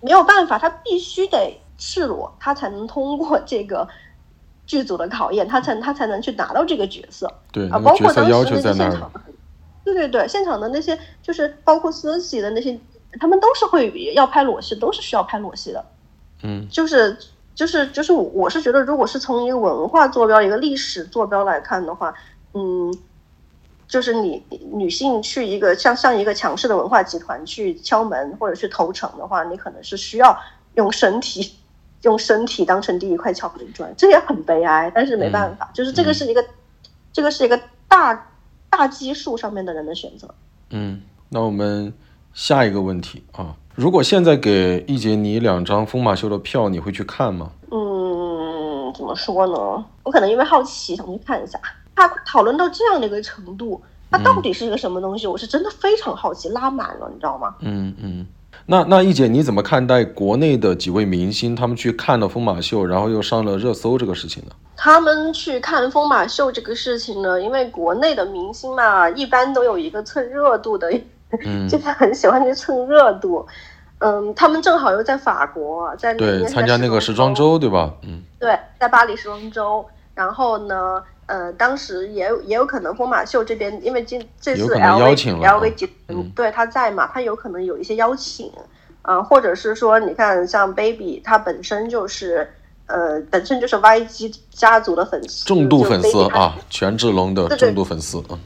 [0.02, 3.88] 没有办法，她必须得赤裸，她才能通过这个
[4.68, 7.34] 剧组的考验，她才她才能去拿到这个角色。
[7.52, 9.12] 对啊，包括当时那些现场，
[9.84, 12.80] 对对对，现场的那些就是包括 Cersei 的那些。
[13.20, 15.86] 他们都是会要拍裸戏，都是需要拍裸戏的。
[16.44, 17.18] 嗯，就是
[17.56, 22.14] 就是就是，我是觉得，如果是从一个文化坐标、一个历史坐标来看的话，
[22.54, 22.96] 嗯，
[23.88, 30.38] 就是你女性去一个像像一个强势的文化集团去敲门或者去投诚的话，你可能是需要
[30.76, 31.56] 用身体
[32.04, 36.46] 用身体当成第一块巧克力砖，这也很悲哀，但是没办法，就是这个是一个，
[37.12, 38.30] 这个是一个大
[38.70, 40.28] 大基数上面的人的选择。
[40.70, 41.92] 嗯，那我们
[42.38, 47.50] 下一个问题啊，如果现在给易杰你两张疯马秀的票，你会去看吗？
[47.72, 49.84] 嗯，怎么说呢？
[50.04, 51.60] 我可能因为好奇想去看一下。
[51.96, 55.26] 他讨论到这样的一个程度，它到底是一个什么东西？
[55.26, 57.56] 我是真的非常好奇，拉满了，你知道吗？
[57.62, 58.28] 嗯嗯。
[58.68, 64.52] 那那易姐你怎么看待国内的几位明星他们去看了疯马秀，然后又上了热搜这个事情呢？
[64.76, 70.92] 他们去看疯马秀这个事情呢，因为国内的明星嘛，一般都有一个蹭热度的，
[71.70, 73.46] 就是很喜欢去蹭热度。
[74.00, 77.94] 嗯，他们正好又在法国，在对参加那个时装周，对吧？
[78.04, 81.04] 嗯，对，在巴黎时装周，然后呢？
[81.28, 85.14] 呃，当时也也有可能疯马秀这边，因为今这次 L V
[85.44, 85.86] L V 集
[86.34, 88.50] 对他在嘛，他有可能有一些邀请，
[89.02, 92.50] 啊，或者是说，你看像 Baby，他本身就是
[92.86, 98.40] 呃，本身就是 Y G 家族的粉丝，重度粉丝啊，权志龙的重度粉丝啊，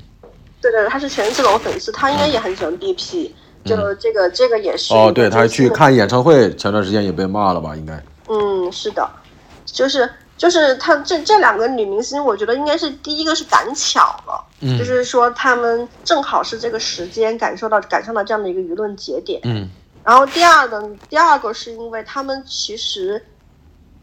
[0.61, 7.75] 对对，他是权志龙粉丝，他应该也很喜欢 B P，就这个这个也是哦，对他去看演唱会，前段时间也被骂了吧？
[7.75, 9.09] 应该，嗯，是的，
[9.65, 10.09] 就是。
[10.37, 19.69] 就是他这这两个女明星，我觉得应该是第一个是赶巧了，嗯，就是说他们正好是这个时间感受到赶上了这样的一个舆论节点，嗯，
[20.03, 23.23] 然后第二个第二个是因为他们其实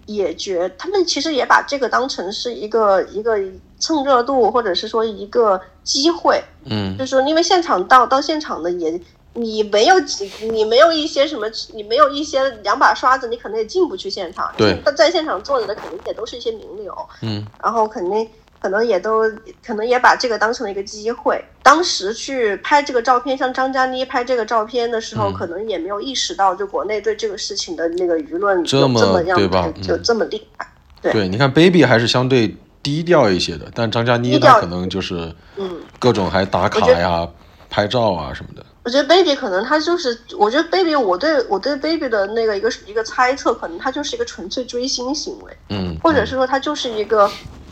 [0.06, 3.36] 也觉他们其实也把这个当成是一个一个
[3.78, 9.00] 蹭热度或者是说一个机会，嗯，就是说因为现场到到现场的也。
[9.34, 14.50] 你没有几，你没有一些什么，你没有一些两把刷子，你可能也进不去现场。
[14.56, 16.92] 对，他在现场坐着的肯定也都是一些名流。
[17.22, 18.28] 嗯，然后肯定
[18.60, 19.22] 可能也都
[19.64, 21.40] 可能也把这个当成了一个机会。
[21.62, 29.72] 当时去拍这个照片，像张嘉倪拍这个照片的时候，可能也没有意识到，就国内对这个事情的那个舆论这么样，对吧？
[29.80, 30.66] 就这么厉害。
[31.00, 37.28] 对，你看 Baby 还是相对低调一些的，但张嘉倪她可能就是嗯，各种还打卡呀、
[37.68, 38.64] 拍照啊什么的。
[38.84, 47.30] 我觉得 baby 可能他就是，我觉得 baby 我对我对 baby 的那个一个一个猜测，可能他就是一个纯粹追星行为，嗯，或者是说他就是一个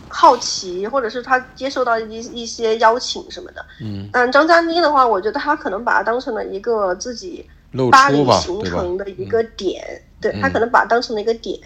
[0.09, 7.47] 好奇，或者是他接受到一一些邀请什么的，嗯，但张嘉倪的话，我觉得他可能把它当成了一个自己
[7.90, 9.83] 巴黎行程的一个点，
[10.21, 11.59] 对他可能把它当成了一个点。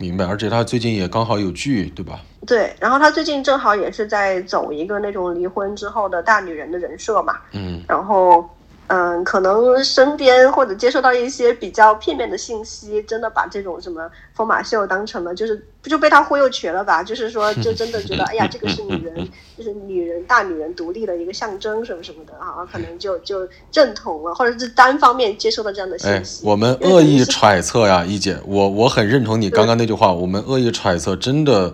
[0.00, 2.18] 明白，而且他最近也刚好有剧，对吧？
[2.46, 8.48] 对，然后他最近正好也是在走一个那种离婚之后的大女人的人设嘛，嗯，然后。
[8.92, 17.00] 嗯，可能身边或者接收到一些比较片面的信息，真的把这种什么疯马秀当成了，就是不就被他忽悠瘸了吧？
[17.00, 26.44] 就是说，就真的觉得，哎呀，这个是女人，就是女人大女人独立的一个象征，什么什么的啊，可能就就认同了，或者是单方面接收到这样的信息。
[26.44, 31.72] 我们恶意揣测呀，一姐，我我很认同你刚刚那句话，我们恶意揣测，真的。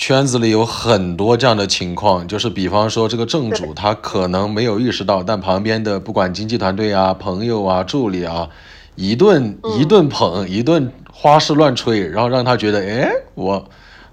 [0.00, 8.48] 圈子里有很多这样的情况，就是比方说这个正主他可能没有意识到，但旁边的不管经纪团队啊、朋友啊、助理啊，
[8.94, 13.62] 一顿一顿捧，一顿花式乱吹，然后让他觉得，哎，我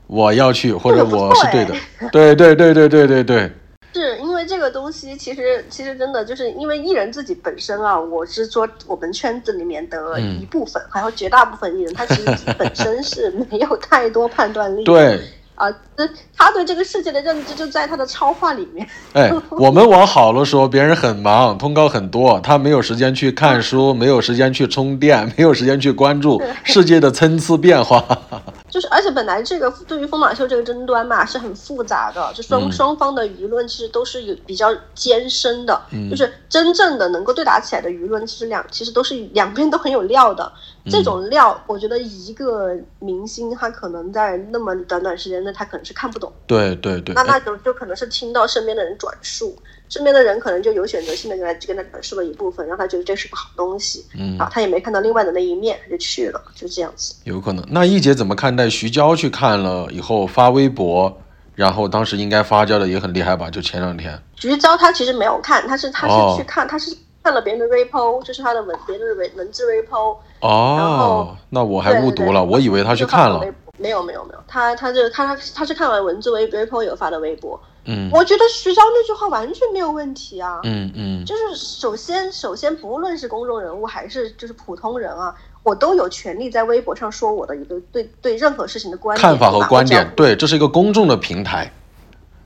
[0.08, 1.74] 我要去，或者我是对的，
[2.12, 3.52] 对对对对对对对。
[3.94, 14.84] 是因为这个东西，其实其实真的就是因为艺人自己本身啊，我是说我们圈子里面的一部分，还有绝大部分艺人，他其实本身是没有太多判断力。
[14.84, 15.22] 对。
[15.58, 18.88] 啊，这他对这个世界的认知就在他的超话里面。
[19.14, 28.04] 哎， 我们往好了说，别人很忙，通告很多，他没有时间去看书，没有时间去充电，没有时间去关注世界的参差变化。
[28.70, 35.82] 就是，而且本来这个对于疯马秀这个争端嘛，是很复杂的，就双双方的舆论其实都是有比较艰深的。
[36.12, 40.52] 就是真正的能够对打起来的舆论，其实两其实都是两边都很有料的。
[40.90, 46.32] 这种料，我觉得一个明星他可能在那么短短时间内，他可能是看不懂。
[46.46, 47.14] 对对对。
[47.16, 49.56] 那那就就可能是听到身边的人转述，
[49.90, 54.06] 身边的人可能就有选择性的跟他跟他转述了一部分，让他觉得这是个好东西。
[54.18, 54.38] 嗯。
[54.38, 57.16] 啊，他也没看到另外的那一面，他就去了，就这样子。
[57.24, 57.66] 有可能。
[57.70, 61.22] 那易姐怎么看待徐娇去看了以后发微博，
[61.56, 63.50] 然后当时应该发酵的也很厉害吧？
[63.50, 64.22] 就前两天。
[64.36, 66.96] 徐娇她其实没有看，她是她是去看，她是。
[67.28, 70.16] 看了别人的 repo，就是他的文，别人的文文字 repo。
[70.40, 73.42] 哦，那我还误读了，我以为他去看了。
[73.78, 77.60] 没有没有没有，他他就他他他是看完文字微 repo 有发的微博。
[77.84, 80.62] 嗯，我觉得徐钊那句话完全没有问题啊。
[80.64, 90.10] 嗯嗯，就是首先首先不论是公众人物还是就是普通人啊，我都有权利在微博上说我的一个对对任何事情的观看法和观点。
[90.16, 91.70] 对，这是一个公众的平台。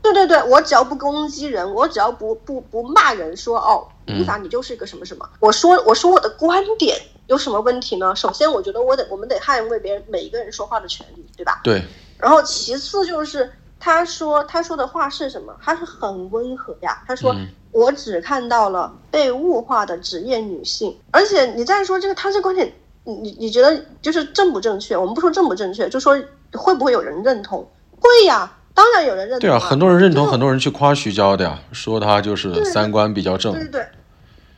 [0.01, 8.15] 对对对，我只要不攻击人，我只要不不不骂人，说哦，依法你就是一个什么什么，我说我说我的观点有什么问题呢？
[8.15, 11.61] 首先，我觉得我得我们得捍卫别人每一个人说话的权利，对吧？
[11.63, 11.83] 对。
[12.17, 15.55] 然后其次就是他说他说的话是什么？
[15.61, 17.03] 他是很温和呀。
[17.07, 17.35] 他说
[17.71, 22.73] 我只看到了被物化的职业女性，而且你再说这个，他这观点，
[23.05, 24.97] 你你你觉得就是正不正确？
[24.97, 26.13] 我们不说正不正确，就说
[26.53, 27.67] 会不会有人认同？
[27.99, 29.39] 会呀，当然有人认同。
[29.39, 33.53] 对啊，很多人认同，很多人去夸徐娇的呀，说她就是三观比较正。
[33.53, 33.85] 对对对。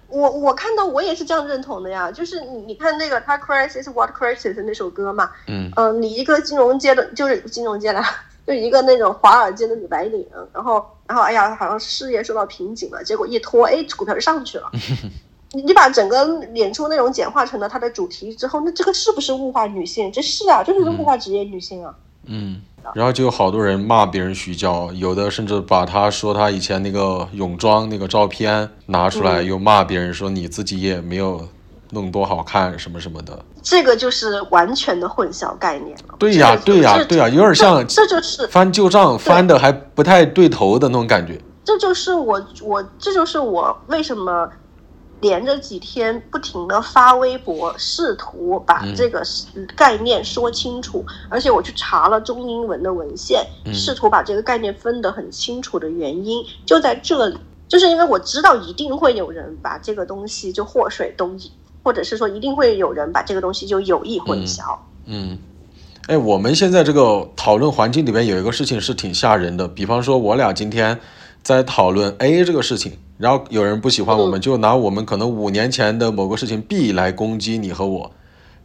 [0.10, 8.00] 我我看到我也是这样认同的呀，就是你你看那个他 crisis what crisis 那首歌嘛，嗯嗯，你一个金融界的，就是金融界的，
[8.46, 10.24] 就一个那种华尔街的女白领，
[10.54, 14.70] 然后然后哎呀，好像事业受到瓶颈了，结果一拖，哎，股票就上去了。
[15.54, 20.12] 你 你把整个演出内容简化成了它的主题之后，那这个是不是物化女性？
[20.12, 21.96] 这是啊，就是物化职业女性啊。
[22.26, 22.62] 嗯。
[22.94, 31.48] 然后就有好多人骂别人徐娇，有的甚至把他说他以前那个泳装那个照片拿出来，又骂别人说你自己也没有
[31.92, 33.38] 弄多好看什么什么的。
[33.62, 36.16] 这个就是完全的混淆概念了。
[36.20, 41.40] 对呀，对呀，对呀，有点像这就是翻旧账，翻的还不太对头的那种感觉。
[41.64, 44.50] 这就是我我这就是我为什么。
[45.24, 49.24] 连着几天不停的发微博，试图把这个
[49.74, 53.42] 概念说清楚，而且我去查了中英文的文献，
[53.74, 57.38] 试图把这个概念分得很清楚的原因就在这里，
[57.70, 61.50] 就是因为我知道一定会有人把这个东西就祸水东引，
[61.82, 64.78] 或者是说一定会有人把这个东西就有意混淆。
[65.06, 65.40] 嗯，
[66.08, 71.00] 哎，我们现在这个讨论环境里面有一个事情是挺吓人的，比方说我俩今天
[71.44, 72.98] 在讨论 A 这个事情。
[73.20, 78.12] 然后有人不喜欢我们，就拿我们可能五年前的某个事情 B 来攻击你和我，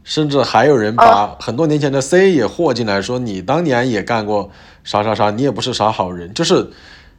[0.02, 4.50] 甚至还有人把很多年前的 C 也和进来，说你当年也干过
[4.82, 6.32] 啥啥啥，你也不是啥好人。
[6.32, 6.70] 就是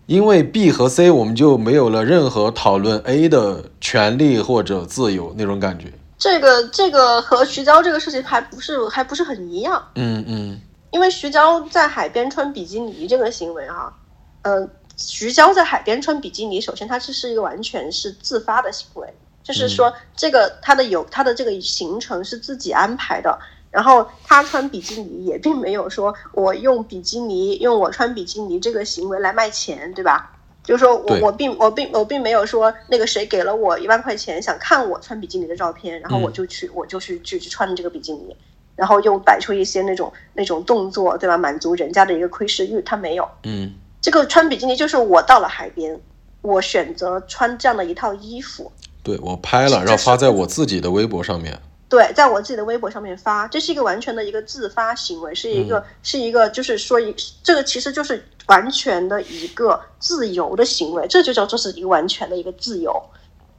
[0.08, 5.86] 因为 B 和 C，我们就没有了任何讨论 A 的权利或者自由那种感觉。
[6.18, 9.82] 这个这个和徐娇这个事情还不是还不是很一样。
[9.96, 10.60] 嗯嗯，
[10.92, 13.94] 因为徐娇在海边穿比基尼这个行为哈，
[14.42, 14.68] 嗯。
[15.00, 19.08] 徐娇在海边穿比基尼，首先它这是一个完全是自发的行为，
[19.42, 23.40] 就是说这个它的有它的这个行程是自己安排的，
[23.72, 30.36] 然后她穿比基尼也并没有说我用比基尼用我穿比基尼这个行为来卖钱，对吧？
[30.62, 38.36] 就是说我我并我并我并没有说那个谁给了我一万块钱想看我穿比基尼的照片，然后我就去我就去去去穿这个比基尼，
[38.76, 41.38] 然后又摆出一些那种那种动作，对吧？
[41.38, 43.74] 满足人家的一个窥视欲，他没有，嗯。
[44.02, 46.00] 这个穿比基尼就是我到了海边，
[46.42, 48.72] 我选择穿这样的一套衣服。
[49.04, 51.60] 对，我拍了，然后发在我自己的微博上面。
[51.90, 62.94] 对，在我自己的微博上面发，这是一个完全的一个自发行为，是一个是一个，就是说一这个其实就是完全的一个自由的行为，这就叫做是一个完全的一个自由。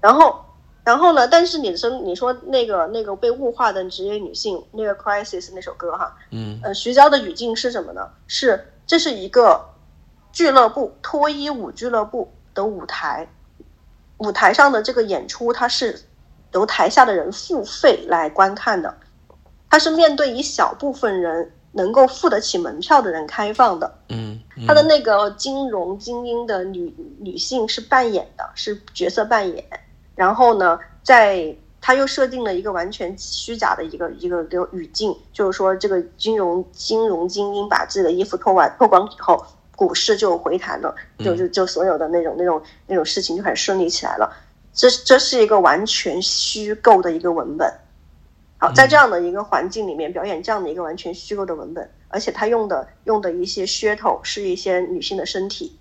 [0.00, 0.44] 然后，
[0.84, 1.26] 然后呢？
[1.26, 8.08] 但是你说你说那个那个被物化的职业女性，那个 crisis 那首歌哈，嗯，呃，徐娇的语境是什么呢？
[8.26, 9.60] 是这是一个。
[10.32, 13.28] 俱乐部脱衣舞俱乐部的舞台，
[14.18, 16.02] 舞台上的这个演出，它是
[16.52, 18.96] 由台下的人付费来观看的，
[19.68, 23.98] 它是面对一小部分人能够付得起门票的人开放的。
[24.08, 29.64] 嗯，他的那个金融精英的女女性是扮演的，是角色扮演。
[30.16, 39.44] 然后呢，在他又设定了一个完全虚假的一个一个个语境，就是说这个金融金融精英把自己的衣服脱完脱光以后。
[39.80, 44.30] 股市就回弹了，就就就所有的那种那种那种事情就很顺利起来了。
[44.74, 47.72] 这这是一个完全虚构的一个文本。
[48.58, 55.74] 好，在这样的一个环境里面表演这样的一个完全虚构的文本，而且他用的用的一些噱头是一些女性的身体。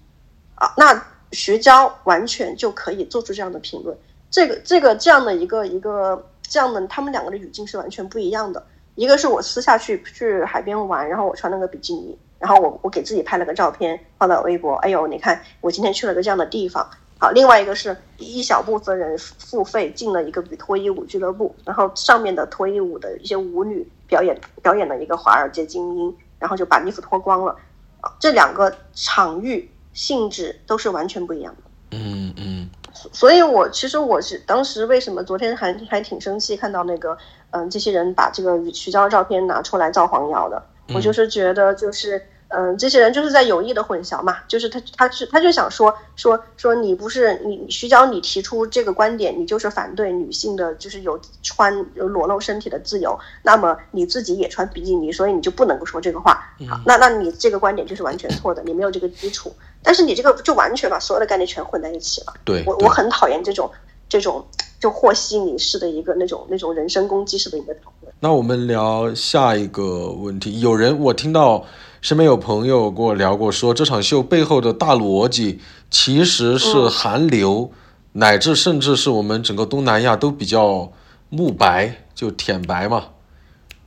[0.56, 3.98] 啊，那徐娇完全就可以做出这样的评论。
[4.32, 8.66] 这个这个这样的一个一个这样的，他们两个的语境是完全不一样的。
[8.96, 12.18] 一个是我私下去去海边玩，然后我穿那个比基尼。
[12.40, 16.90] 然后我我给自己拍了个照片放到微博，哎呦，你看我今天去了个这样的地方。
[17.22, 27.54] 好，另外一个是一小部分人付费进了一个脱衣舞俱乐部，然后上面的脱衣舞的一些舞女表演表演了一个华尔街精英，然后就把衣服脱光了。
[28.00, 31.64] 啊，这两个场域性质都是完全不一样的。
[31.92, 32.70] 嗯嗯。
[33.12, 37.18] 所以我其实我是当时为什么昨天还还挺生气，看到那个
[37.52, 40.64] 嗯这些人把这个徐娇的照片拿出来造黄谣的。
[40.94, 56.54] 我就是觉得，就是，嗯，这些人就是在有意的混淆嘛，就是他，他是，他就想说，说，说你不是你徐娇，你提出这个观点，你就是反对女性的，就是有穿有裸露身体的自由，那么你自己也穿比基尼，所以你就不能够说这个话。
[56.68, 59.54] 好，那那你这个观点就是完全错的，你没有这个基础。
[59.82, 62.34] 但是你这个就完全把所有的概念全混在一起了。
[62.44, 63.72] 对，我我很讨厌这种
[64.10, 64.46] 这种
[64.80, 68.14] 就和稀泥式的一个那种那种人身攻击式的一个讨论。
[68.22, 70.60] 那我们聊下一个问题。
[70.62, 71.66] 有人我听到
[72.02, 75.60] 身边有朋友跟我聊过，说这场秀背后的大逻辑
[75.92, 77.72] 其实是韩流，
[78.14, 80.92] 乃至甚至是我们整个东南亚都比较
[81.30, 83.06] 慕白，就舔白嘛。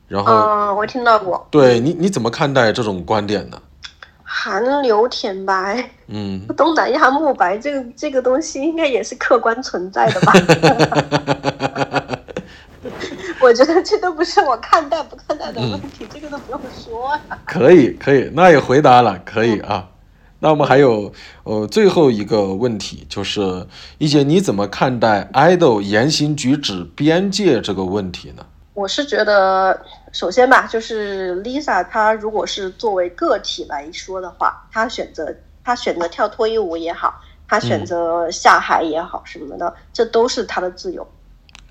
[0.09, 1.47] 然后，嗯，我听到过。
[1.51, 3.59] 对你你怎么看待这种观点呢？
[4.35, 10.33] 韩流舔白，嗯，东南亚慕白，这个这个东西应该也是客观存在的吧？
[13.43, 17.39] 我觉得这都不是我看待不看待的问题，这个都不用说了。
[17.45, 19.91] 可以可以，那也回答了，可以啊。
[20.41, 21.13] 那我们还有
[21.45, 23.67] 呃最后一个问题，就是
[23.99, 28.47] 一姐你怎么看待 idol 言行举止边界这个问题呢？
[28.75, 29.79] 我是觉得，
[30.13, 41.07] 首先吧，就是 Lisa 她如果是作为个体来说的话，她选择她选择跳脱衣舞也好，她选择下海也好什么的，这都是她的自由。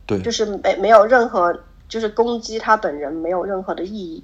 [0.05, 4.23] 对，就是没没有任何，就是攻击她本人没有任何的意义。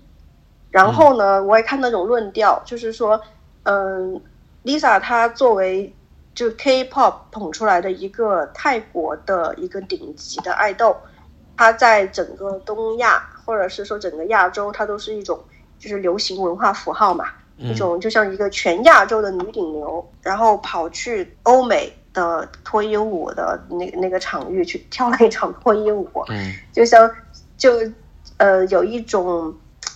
[0.69, 3.19] 然后呢，我也看那种论调，就是说，
[3.63, 4.21] 嗯
[4.63, 5.91] ，Lisa 她作为
[6.35, 10.95] 就 K-pop 捧出来的一个泰国的一个顶级的爱豆，
[11.57, 15.39] 她在整个东亚或者是说整个亚洲，她都是一种
[15.79, 17.25] 就是流行文化符号嘛，
[17.57, 21.91] 一种就像一个全亚洲的女顶流，然后跑去欧美。
[22.13, 27.07] 的脱衣舞的那那个场域去跳了一场脱衣舞，嗯， 就像
[27.57, 27.71] 就
[28.37, 29.53] 呃有一种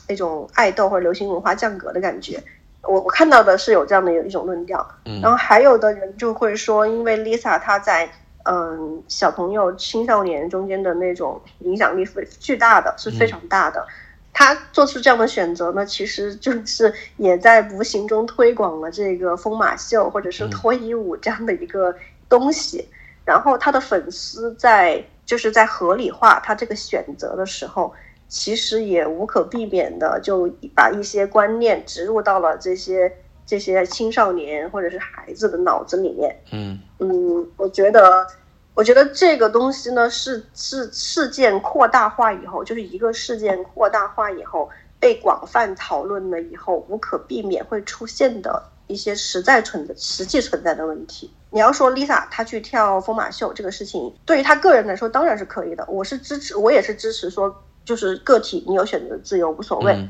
[0.08, 2.40] 那种爱豆或者流行文化降格的感觉。
[2.84, 8.08] 我我看到的是有这样的有一种论调，嗯然后还有的人就会说，因为 Lisa 她在
[8.46, 13.86] 嗯小朋友青少年中间的那种影响力非巨大的是非常大的。
[14.34, 21.94] 他做出这样的选择呢，其实就是也在无形中推广了这个疯马秀或者是脱衣舞这样的一个
[22.30, 22.88] 东西。
[23.26, 27.94] 然后他的粉丝在就是在合理化他这个选择的时候，
[28.28, 33.14] 其实也无可避免的就把一些观念植入到了这些
[33.52, 36.34] 这些青少年或者是孩子的脑子里面。
[36.54, 38.26] 嗯嗯，我觉得。
[38.74, 51.30] 我觉得这个东西呢，是是事件扩大化以后，就是一个事件扩大化以后被广泛讨论了以后，无可避免会出现的一些实在存的、实际存在的问题。
[51.50, 59.92] 你要说 Lisa 她去跳疯马秀这个事情，对于她个人来说当然是可以的，我是支持，我也是支持说，就是个体你有选择自由无所谓。
[59.92, 60.10] 嗯，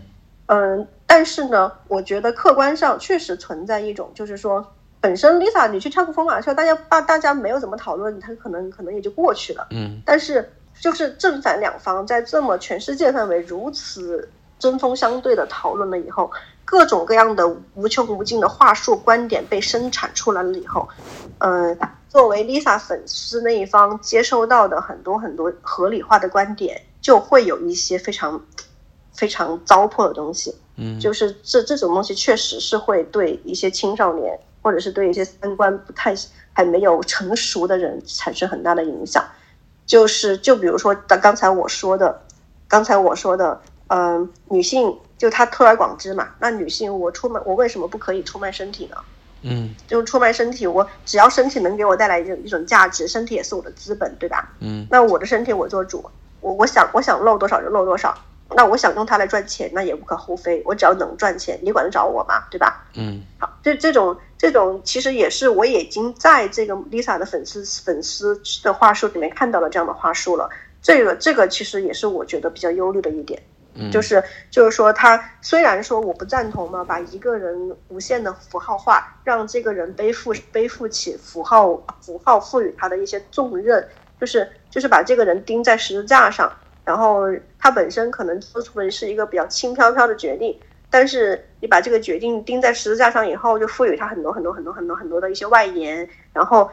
[1.06, 4.74] 但是呢，我觉得客观上确实存在一种，就是说。
[5.04, 9.66] 本身 Lisa，你去唱个疯马秀，大家大大家没有怎么讨论，他可能可能也就过去了。
[9.72, 9.99] 嗯。
[10.06, 10.47] 但是
[10.80, 14.30] 就是正反两方在这么全世界范围如此
[14.60, 16.30] 针锋相对的讨论了以后，
[16.64, 20.88] 各种各样的无穷无尽的话术观点被生产出来了以后，
[21.39, 21.76] 嗯，
[22.08, 28.39] 作为 Lisa 粉丝那一方接收到的很多很多合理化的观点，就会有一些非常
[29.22, 30.55] 非常糟粕的东西。
[30.78, 30.99] 嗯。
[30.99, 34.39] 就是这这种东西确实是会对一些青少年。
[34.63, 36.13] 或者是对一些三观不太
[36.53, 39.26] 还没有成熟的人产生很大的影响，
[39.88, 42.22] 就是就比如说刚刚才我说的，
[42.67, 48.97] 刚才我说的，嗯，女性就她推而广之嘛，那女性我出卖我为什么不可以出卖身体呢？
[49.41, 54.53] 嗯，就出卖身体，我只要身体能给我带来一种一种价值，身体也是我的资本，对吧？
[54.59, 56.05] 嗯，那我的身体我做主，
[56.39, 58.15] 我我想我想露多少就露多少。
[58.56, 60.62] 那我想用它来赚钱，那也无可厚非。
[60.66, 62.43] 我只要能赚钱，你管得着我吗？
[62.49, 62.86] 对吧？
[62.95, 63.22] 嗯。
[63.39, 70.49] 好，这这种这种其实也是我已经在这个 Lisa 的粉丝粉丝的话术里面看到了这样的话术了。
[70.82, 73.39] 这个这个其实也是我觉得比较忧虑的一点，
[73.76, 83.88] 嗯就是就是说他虽然说我不赞同嘛，把一个人无限的符号化，让这个人背负背负起符号符号赋予他的一些重任，
[84.20, 86.52] 就是就是把这个人钉在十字架上。
[86.92, 87.22] 然后
[87.58, 90.54] 他本身可能做出的是一个比较轻飘飘的决定，
[90.89, 96.70] 但是你把这个决定钉在十字架上以后，就赋予他很多很多很多很多很多的一些外延，然后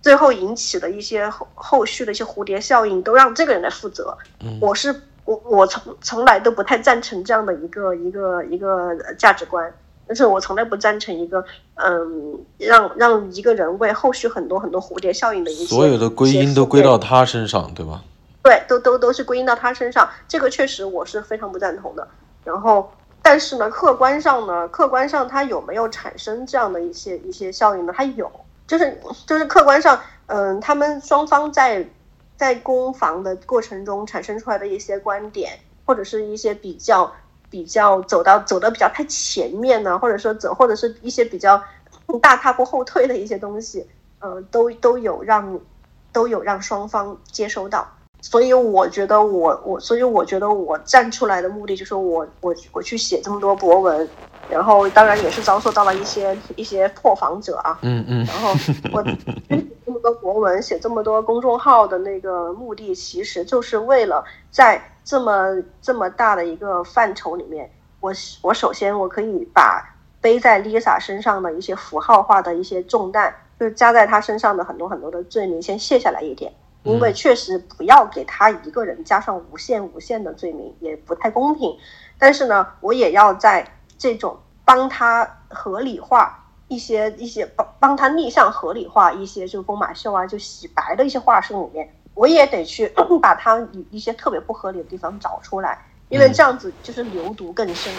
[0.00, 4.16] 最后引起的一些后后续的一些蝴蝶效应，都让这个人来负责。
[4.60, 4.94] 我是
[5.24, 9.74] 我我从从来都不太赞成这样的一个一个一个价值观，
[10.06, 11.44] 但是我从来不赞成一个
[11.74, 18.00] 嗯让让一个人为后续很多很多蝴蝶效应的一些所有的归因都归到他身上，对吧？
[18.46, 22.06] 对，都都都是归因到他身上，这个确实我是非常不赞同的。
[22.44, 27.92] 然后，但是呢，客观上呢，客观上他有没有产生这样的一些一些效应呢？
[27.92, 28.30] 他有，
[28.68, 31.84] 就是就是客观上，嗯，他们双方在
[32.36, 37.12] 在攻防的过程中产生出来的一些观点，或者是一些比较
[37.50, 41.60] 比较走到走的比较太前面呢，或者说走或者是一些比较
[42.22, 43.84] 大踏步后退的一些东西，
[44.20, 45.58] 呃，都都有让。
[46.12, 47.86] 都有让双方接收到。
[48.20, 54.08] 所以我觉得我我，所以我觉得我站出来的目的就是我我我去写这么多博文，
[54.50, 58.50] 然后当然也是遭受到了一些一些破防者啊，嗯嗯，然后
[58.92, 59.02] 我
[59.86, 68.12] 这么多博文写这么多公众号的那个目的，其实就是为了在这么这么大的一个范畴里面，我
[68.42, 76.52] 我首先我可以把背在 Lisa 身上的一些符号化的一些重担，就是加在她身上的很多很多的罪名先卸下来一点。
[76.86, 81.76] 因为确实不要给他一个人加上无限无限的罪名，也不太公平。
[82.18, 93.60] 但是呢，我也要在这种帮他合理化一些一些帮帮他逆向合理化一些就疯马秀啊，就洗白的一些话术里面，我也得去把他
[93.90, 97.92] 一些特别不合理的地方找出来，因为这样子就是流毒更深。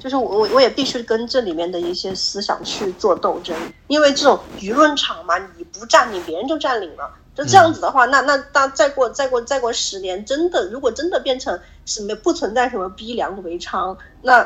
[0.00, 3.56] 就是我我我也必须跟这里面的一些思想去做斗争，
[3.86, 7.14] 因为这种舆论场嘛，你不占领，别人就占领了。
[7.34, 14.44] 就这样子的话，那那那再过再过再过十年，真的如果真的变成什么不存在什么逼良为娼，那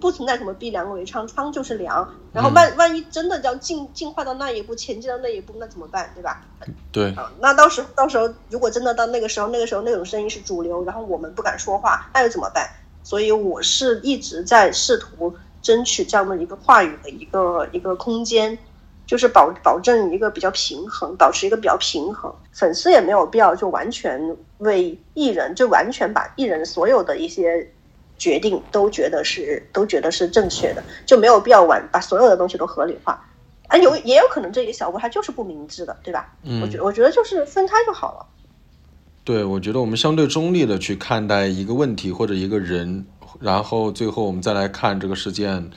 [0.00, 2.12] 不存在什么逼良为娼，娼就是良。
[2.32, 6.10] 然后万万一真的要进进化到那一步，前进到那一步，那怎么办？
[6.14, 6.44] 对吧？
[6.90, 7.14] 对。
[7.40, 12.68] 那到时候到时候如果真的到那个时候，那个时候那种声音是主流，然后我们不敢说话，那又怎么办？
[13.04, 15.32] 所以我是一直在试图
[15.62, 18.58] 争取这样的一个话语的一个一个空间。
[19.06, 27.70] 就是保保证一个比较平衡，保持一个比较平衡，粉丝也没有必要就完全为艺人，就完全把艺人所有的一些
[28.18, 33.24] 决定都觉得是都觉得是正确的，就没有必要完把所有的东西都合理化。
[33.68, 36.34] 啊，有也有可能这个小波他就是不明智的，对吧？
[36.42, 38.26] 嗯，我觉我觉得就是分开就好了。
[39.22, 43.06] 对，我觉得我们相对中立的去看待一个问题或者一个人，
[43.38, 45.70] 然后最后我们再来看这个事件。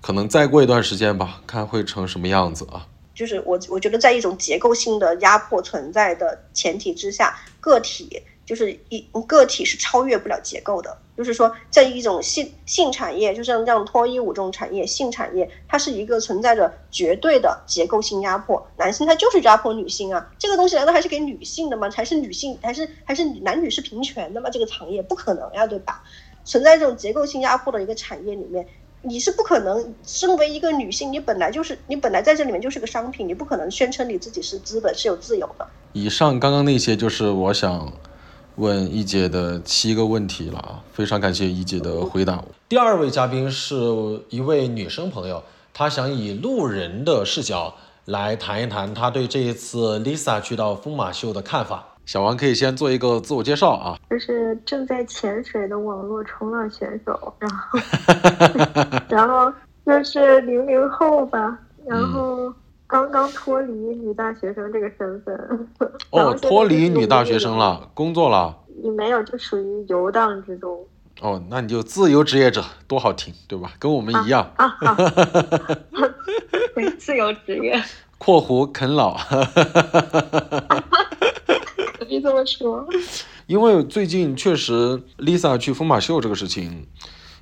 [0.00, 2.86] 可能再过一段时间吧，看会成什么样子啊？
[3.14, 10.96] 就是我，我觉得在一种结构性的压迫存在的前提之下，个体就是一个体是超越不了结构的。
[11.18, 21.90] 就是说，在一种性性产业，就像这样脱衣舞这种产业，性产业它是一个存在着绝对的结构性压迫，男性他就是压迫女性啊，这个东西难道还是给女性的吗？
[21.94, 24.48] 还是女性还是还是男女是平权的吗？
[24.48, 26.02] 这个行业不可能呀，对吧？
[26.42, 28.66] 存在这种结构性压迫的一个产业里面。
[29.02, 35.66] 你是不可能，身为一个女性，你本来就是你本来在这里面就是个商品，你不可能宣称你自己是资本是有自由的。
[35.92, 37.92] 以上刚刚那些就是我想
[38.56, 42.44] 问一姐的七个问题了啊，非常感谢一姐的回答。
[42.68, 43.74] 第二位嘉宾是
[44.28, 45.42] 一位女生朋友，
[45.72, 47.74] 她想以路人的视角
[48.04, 51.86] 来谈一谈她对这一次 Lisa 去到疯马秀的看法。
[52.06, 57.78] 小王可以先做一个自我介绍啊，就是正在潜水的网络冲浪选手，然后，
[59.10, 59.52] 然后
[59.84, 62.52] 就是零零后吧，然后
[62.86, 65.68] 刚刚脱离女大学生这个身份。
[66.10, 68.56] 哦，脱离女大学生了，工作了？
[68.82, 70.78] 你没有，就属于游荡之中。
[71.20, 73.72] 哦，那你就自由职业者，多好听，对吧？
[73.78, 74.50] 跟我们一样。
[74.56, 74.96] 啊啊！
[76.98, 77.80] 自由职业。
[78.16, 79.18] 括弧啃老。
[82.08, 82.86] 你这么说，
[83.46, 86.86] 因为最近确实 Lisa 去疯马秀这个事情，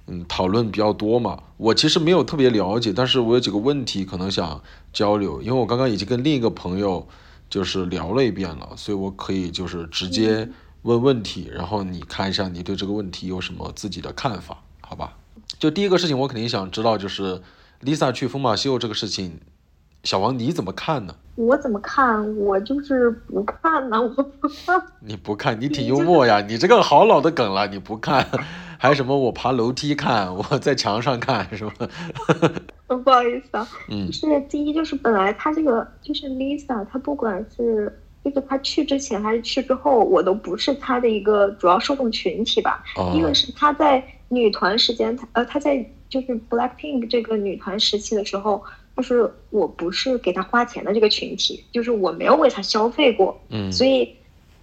[0.09, 1.39] 嗯，讨论比较多嘛。
[1.57, 4.61] 我其实没有特别了解，但是我有几个问题可能想
[4.93, 7.07] 交流，因为我刚刚已经跟另一个朋友
[7.49, 10.49] 就是聊了一遍了，所以我可以就是直接
[10.83, 15.15] 问问题，然后你看一下你对这个问题有什么自己的看法，好吧？
[15.59, 17.43] 就第一个事情，我肯定想知道就是
[17.83, 19.41] Lisa 去疯马秀这个事情。
[20.05, 21.15] 小王，你怎么看呢？
[21.35, 22.37] 我怎么看？
[22.37, 24.81] 我就是不看呢，我不看。
[25.03, 26.41] 你不看，你挺幽默呀！
[26.41, 28.25] 你这个好老的梗了，你不看，
[28.79, 31.73] 还什么我爬楼梯看，我在墙上看，是吧？
[32.87, 42.83] 不好意思啊，嗯，是第一，就是本来他这个就是 Lisa，他不管是就是他去之前还是去之后，我都不是他的一个主要受众群体吧。
[42.97, 48.63] 哦一个是他在女团时间，他呃他在就是 Blackpink 这个女团时期的时候。
[48.97, 54.13] 就是我不是给他花钱的这个群体，就是我没有为他消费过，嗯，所以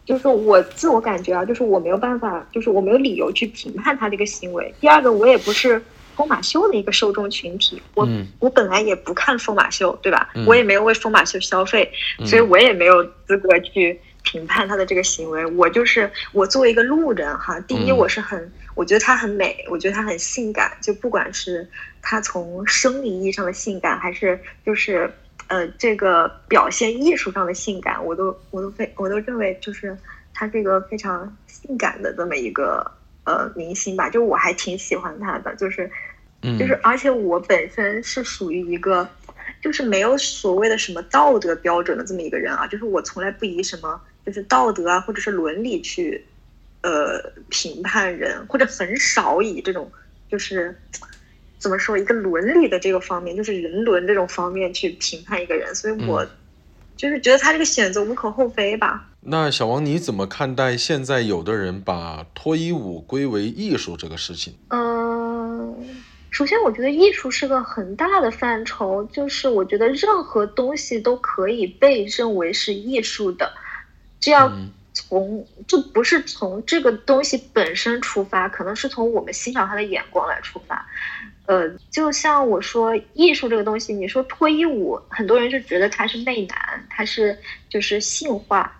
[0.06, 4.74] 就是我自我感觉啊，就是我没有办法，就是我没有理由去评判他这个行为。
[4.80, 5.82] 第二个，我也不是
[6.16, 8.08] 疯马秀的一个受众群体，我
[8.40, 10.30] 我本来也不看疯马秀，对吧？
[10.46, 11.92] 我也没有为疯马秀消费，
[12.26, 15.46] 所以我也没有资格去评判他的这个行为。
[15.46, 18.52] 我就是我作为一个路人哈，第一我是很。
[18.76, 21.66] 我觉得她很美，我觉得她很性感，就不管是
[22.02, 25.10] 她从生理意义上的性感，还是就是
[25.48, 29.98] 呃这个表现艺术上的性感，我都我都非我都认为就是
[30.34, 32.92] 她这个非常性感的这么一个
[33.24, 35.90] 呃明星吧，就我还挺喜欢他的，就是
[36.60, 39.08] 就是而且我本身是属于一个
[39.62, 46.24] 就是没有所谓的什么道德标准的这么一个人啊，就是我从来不以什么就是道德啊或者是伦理去
[46.82, 47.20] 呃
[47.50, 49.92] 评判人，或者很少以这种
[50.30, 50.80] 就是
[51.66, 56.24] 怎么说一个伦理的这个方面，就是人伦这种方面去评判一个人，所以我
[56.96, 59.08] 就是觉得他这个选择无可厚非吧。
[59.22, 64.54] 那小王你怎么看待现在有的人把脱衣舞归为艺术这个事情？
[64.70, 65.76] 嗯，
[66.30, 73.52] 首先我觉得艺术是个很大的范畴，就是我觉得任何东西都可以被认为是艺术的，
[74.20, 74.56] 这样
[74.94, 80.86] 从就不是从这个东西本身出发，可能是从我们欣赏它的眼光来出发。
[81.46, 87.38] 呃，就像我说艺术这个东西，你说脱衣舞，很多人就觉得它是媚男，它是
[87.70, 88.76] 就是性化。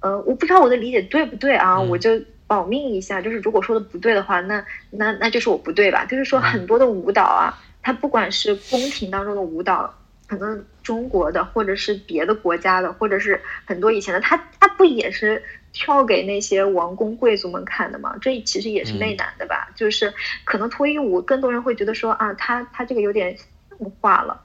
[0.00, 6.04] 呃，我不知道我的理解对不对啊，我就保命一下，就是如果说的不对的话，那那那就是我不对吧？
[6.04, 9.92] 就是说很多的舞蹈啊，它不管是宫廷当中的舞蹈，
[10.26, 15.42] 可能中国的或者是别的国家的，或者是很多以前的，它它不也是
[15.72, 18.16] 跳给那些王公贵族们看的嘛？
[18.20, 19.70] 这其实也是媚男的吧？
[19.76, 20.12] 就是
[20.44, 24.42] 可能脱衣舞，更多人会觉得说啊，他他这个有点性化了。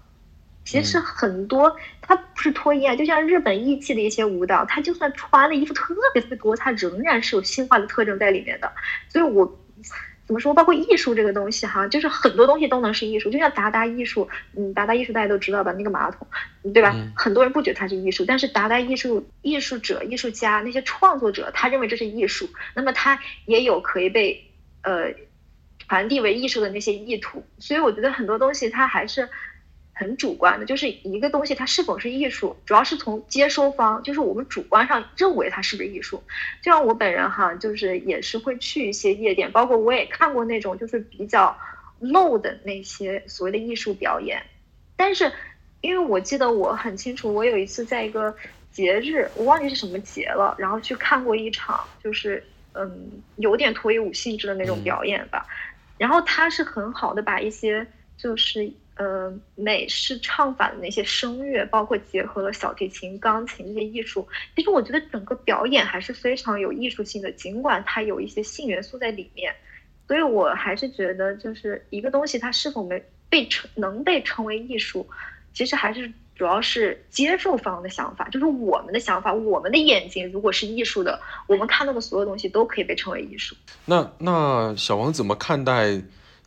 [0.66, 8.72] 其实很多，他不是脱衣啊，就像日本艺伎的一些舞蹈，他就算穿的衣服特别特别多，他仍然是有性化的特征在里面的。
[9.10, 9.60] 所以，我
[10.26, 10.54] 怎么说？
[10.54, 13.30] 包括艺术这个东西哈，就是很多东西都能是艺术。
[13.30, 15.74] 就像达达艺术，嗯，达达艺术大家都知道吧？
[15.74, 16.26] 那个马桶，
[16.74, 16.96] 对吧？
[17.16, 24.50] 很多人不觉得它是艺术，但是达达艺术艺术者、艺术家那些创作者，他认为这是艺术，那么他也有可以被
[24.84, 25.14] 呃
[25.88, 27.44] 传递为艺术的那些意图。
[27.60, 29.30] 所以，我觉得很多东西它还是。
[29.96, 36.22] 很主观的，就是一个东西它是否是艺术，主要是从接收方，就是我们主观上认为它是不是艺术。
[36.64, 41.56] 就像我本人哈，就是也是会去一些夜店，包括我也看过那种就是比较
[42.02, 44.42] low 的那些所谓的艺术表演。
[44.96, 45.32] 但是，
[45.82, 48.36] 因为我记得我很清楚，我有一次在一个
[48.72, 55.46] 节日，我忘记是什么节了，然后去看过一场，就是嗯有点脱衣舞性质的那种表演吧。
[56.00, 57.86] 然后他是很好的把一些
[58.18, 58.74] 就是。
[58.96, 69.54] 呃，美式唱法的那些声乐，包括结合了小提琴、钢琴这些艺术，其实我觉得整个表演还是非常有艺术性的，尽管它有一些性元素在里面。
[70.08, 75.08] 所以我还是觉得，就是一个东西它是否没被称能被称为艺术，
[75.54, 83.56] 其实还是主要是接受方的想法，就是我们的想法，我们的眼睛如果是艺术的，我们看到的所有东西都可以被称为艺术。
[83.86, 86.00] 那那小王怎么看待？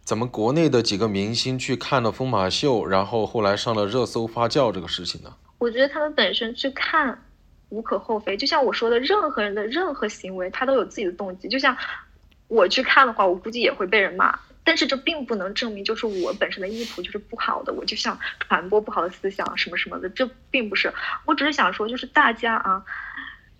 [0.06, 5.34] 咱们国内的几个明星去看了疯马秀，然后后来上了热搜发酵这个事情呢？
[5.58, 7.20] 我觉得他们本身去看
[7.70, 11.48] 无可厚非，就像我说的，任何人的任何行为他都有自己的动机。
[11.48, 11.76] 就像
[12.46, 20.94] 我去看的话，我估计也会被人骂，但是这并不能证明就是我本身的意图就是不好的，我就想传播不好的思想什么什么的，这并不是。
[21.24, 22.84] 我只是想说，就是大家啊。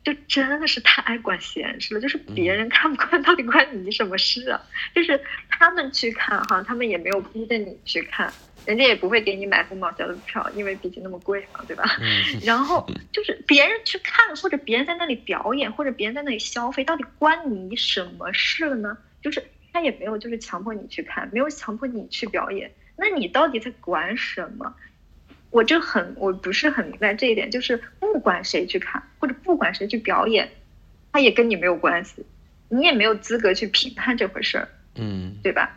[0.07, 4.63] 就真的是太爱管闲事了，就是别人看不惯， 到底关你什么事啊？
[4.95, 8.33] 就是他们去看哈，他们也没有逼着你去看，
[8.65, 11.83] 人家也不会给你买疯马秀的票，因为毕竟那么贵嘛，对吧？
[12.47, 18.97] 然后 就是别人去看，或者别人在那里表演，或者别人在那里消费，到底关你什么事呢？
[19.21, 19.43] 就是
[19.73, 24.73] 他也没有就是强迫你去看，没有强迫你去表演，那你到底在管什么？
[25.57, 30.47] 我就很我不是很明白这一点，就是不管谁去看或者不管谁去表演，
[31.11, 32.27] 他也跟你没有关系，
[32.69, 35.75] 你也没有资格去评判这回事儿，嗯，对吧？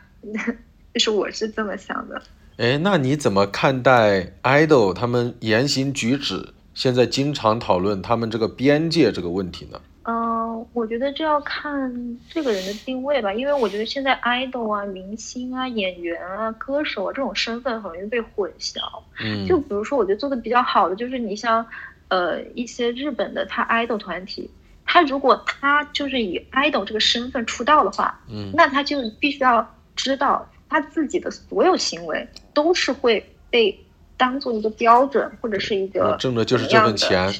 [0.93, 2.21] 就是我是这么想的。
[2.57, 6.49] 哎，那你怎么看待 idol 他们言行举止？
[6.73, 9.79] 现在经常讨论他们这个边界这个问题呢？
[10.03, 18.79] 嗯，我觉得这要看这个人的定位吧，因为我觉得现在 idol 啊、明星啊、演员啊、歌手啊这种身份很容易被混淆。
[19.21, 21.65] 嗯，就比如说，我觉得做的比较好的就是你像，
[22.07, 24.49] 呃，一些日本的他 idol 团体，
[24.85, 33.77] 他如果他就是以 idol 这个身份出道的话，嗯，那他就必须要知道他自己的所有行为都是会被
[34.17, 37.31] 当做一个标准或者是一个挣的就是这份钱。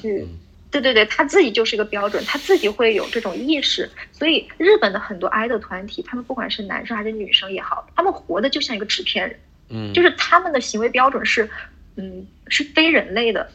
[0.70, 11.50] 对对对，他自己就是一个标准，他自己会有这种意识，所以日本的很多 idol 团体，他们不管是男生还是女生也好，他们活的就像一个纸片人，嗯，就是他们的行为标准是，
[11.96, 13.50] 嗯，是非人类的，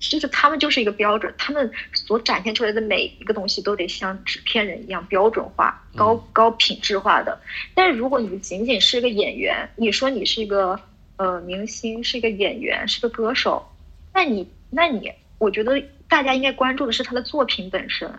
[0.00, 7.40] 就是他们就是一个标准，他们所展现出来的每一个东西都得像纸片人一样标准化、高高品质化的。
[7.74, 10.80] 但是如果你仅仅是一个演员，你说你是一个
[11.16, 13.64] 呃明星，是一个演员，是个歌手，
[14.12, 15.80] 那你那你，我觉得。
[16.08, 18.10] 大家应该关注的是他的作品本身，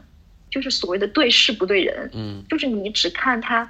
[0.50, 2.10] 就是所谓的对事不对人。
[2.14, 3.70] 嗯，就是你只看他，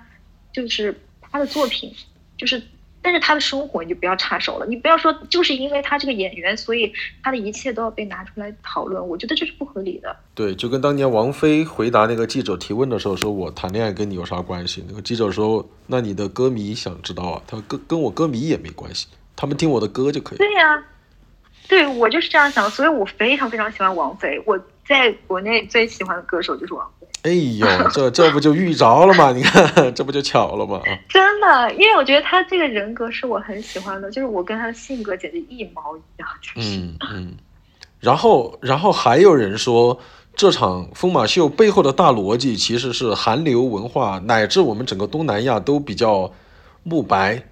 [0.51, 1.93] 就是他的作品，
[2.37, 2.61] 就是
[3.01, 6.91] 但是他的生活你就不要插手了，你不要说就是因为他这个演员，所以
[7.23, 10.13] 他的一切都要被拿出来讨论，我觉得这是不合理的。
[10.35, 20.83] 对，就跟当年王菲回答那个记者提问的时候说：“我谈恋爱跟你有啥关系？”那个记者说：“那你的歌迷想知道啊，他跟跟我歌迷也没关系，他们听我的歌就可以。”对呀，
[21.67, 24.41] 对我就是这样想，所以我非常非常喜欢王菲。
[24.45, 24.57] 我
[24.87, 27.07] 在国内最喜欢的歌手就是王菲。
[27.23, 29.31] 哎呦，这这不就遇着了吗？
[29.33, 30.81] 你看， 这不就巧了吗？
[31.09, 36.29] 真的，因为我觉得他这个人格是我很喜欢的，就是我跟他的性格简直一毛一样。
[36.55, 37.35] 嗯嗯。
[37.99, 39.99] 然后，然后还有人说，
[40.35, 46.31] 这场疯马秀背后的大逻辑其实是韩流文化，乃至我们整个东南亚都比较
[46.83, 47.43] 慕白，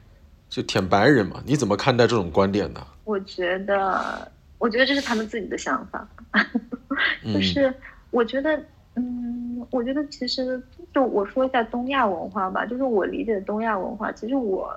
[0.56, 1.44] 就舔白人嘛。
[1.46, 2.80] 你怎么看待这种观点呢？
[3.04, 6.08] 我觉得，我觉得这是他们自己的想法，
[7.34, 7.74] 就是
[8.12, 8.64] 我觉得。
[8.98, 14.74] 嗯，我觉得其实就我说一下东亚文化吧，就是我理解的东亚文化，其实我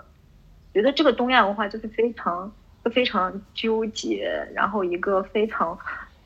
[0.75, 2.53] 觉得这个东亚文化就是非常
[2.93, 5.79] 非常纠结，然后一个非常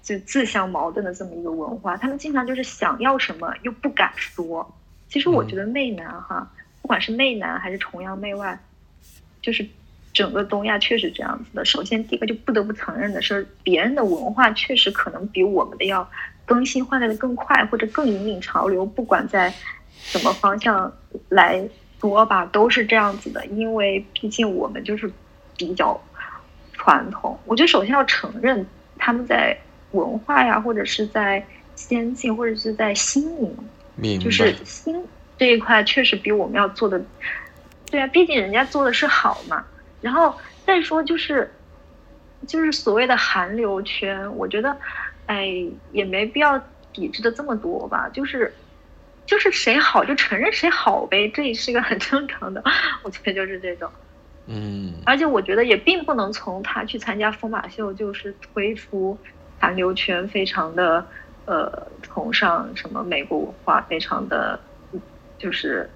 [0.03, 1.95] 就自相矛盾的这么一个文化。
[1.95, 4.75] 他们经常就是想要什么又不敢说。
[5.11, 6.51] 其实我觉得媚男哈，
[6.81, 8.59] 不管是媚男还是崇洋媚外，
[9.43, 9.67] 就是
[10.15, 11.65] 整个东亚确实这样子的。
[11.65, 16.09] 首先第一个就不得不承认的是，别人的文化确实可能比我们的要。
[16.45, 19.51] 更新换代的更快，或者更引领潮流，不管在
[19.95, 20.93] 什么方向
[21.29, 21.67] 来
[22.01, 23.47] 说吧，都是这样子的。
[23.47, 25.11] 因为毕竟我们就是
[25.57, 25.99] 比较
[26.73, 27.39] 传统。
[27.47, 28.67] 我觉得首先要承认
[28.99, 29.57] 他们在
[29.93, 31.43] 文化呀，或者是在
[31.77, 35.03] 先进，或者是在新颖，就是新
[35.39, 37.01] 这一块确实比我们要做的。
[37.93, 39.65] 对啊，毕竟人家做的是好嘛。
[40.01, 40.35] 然后
[40.67, 41.49] 再说就是
[42.49, 44.77] 就是所谓的韩流圈，我觉得。
[45.25, 45.49] 哎，
[45.93, 46.61] 也没必要
[46.93, 48.53] 抵制的这么多吧，就是，
[49.25, 52.63] 就是谁好就承认谁好呗，这也是个很正常的，
[53.05, 53.89] 我觉得就是这种，
[54.47, 59.17] 嗯，而且我觉得也并不能从他去参加疯马秀，就是推出
[59.61, 61.07] 韩流圈非常的
[61.47, 64.59] 呃崇尚什么美国文化，非常的
[65.39, 65.89] 就是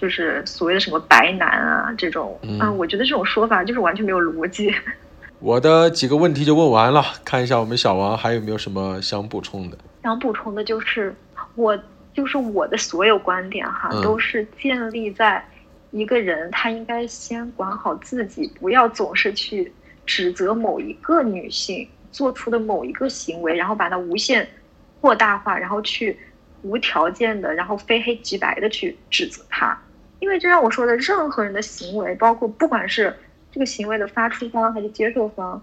[0.00, 4.74] 就是所谓的什么白男啊这种啊，我觉得这种说法就是完全没有逻辑。
[5.40, 9.76] 我的几个问题就问完了，看一下我们小王还有没有什么想补充的。
[10.02, 11.14] 想补充的就是，
[11.54, 11.78] 我
[12.14, 15.44] 就是我的所有观点哈，都是建立在
[15.90, 19.70] 一个人他应该先管好自己，不要总是去
[20.06, 24.48] 指责某一个女性做出的某一个行为，然后把它无限
[25.00, 26.18] 扩大化，然后去
[26.62, 29.78] 无条件的，然后非黑即白的去指责她。
[30.20, 33.12] 因为就像我说的，任何人的行为，包括不管是。
[33.52, 35.60] 这个行为的发出方还是接受方，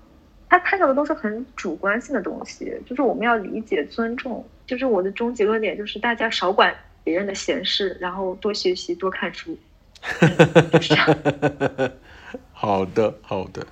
[0.50, 4.46] 他看到的都是很主观性的东西，就是我们要理解、尊重。
[4.66, 9.58] 就是我的终极论点，就是大家少管别人的闲事，然后多学习、多看书。
[12.52, 13.66] 好的，好的，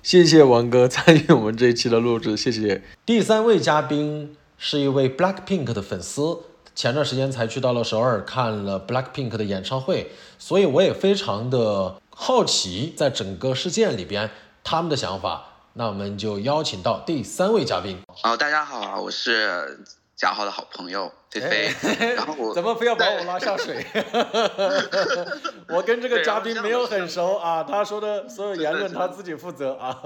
[0.00, 2.82] 谢谢王哥参与我们这一期的录制，谢谢。
[3.04, 6.38] 第三位嘉宾是一位 Black Pink 的粉丝，
[6.76, 11.96] 前段时间才去到了首尔看了 Black Pink 的演唱会，所以我也非常的。
[12.18, 14.30] 好奇在整个事件里边
[14.64, 17.98] 他们的想法，那我们就邀请到第三位嘉宾。
[18.22, 21.74] 哦，大家好啊，我是贾浩的好朋友菲菲。
[22.16, 23.84] 然后我怎么非要把我拉下水？
[25.68, 30.02] 我跟这个嘉宾没有很熟啊，他说的所有言论他自己负责啊。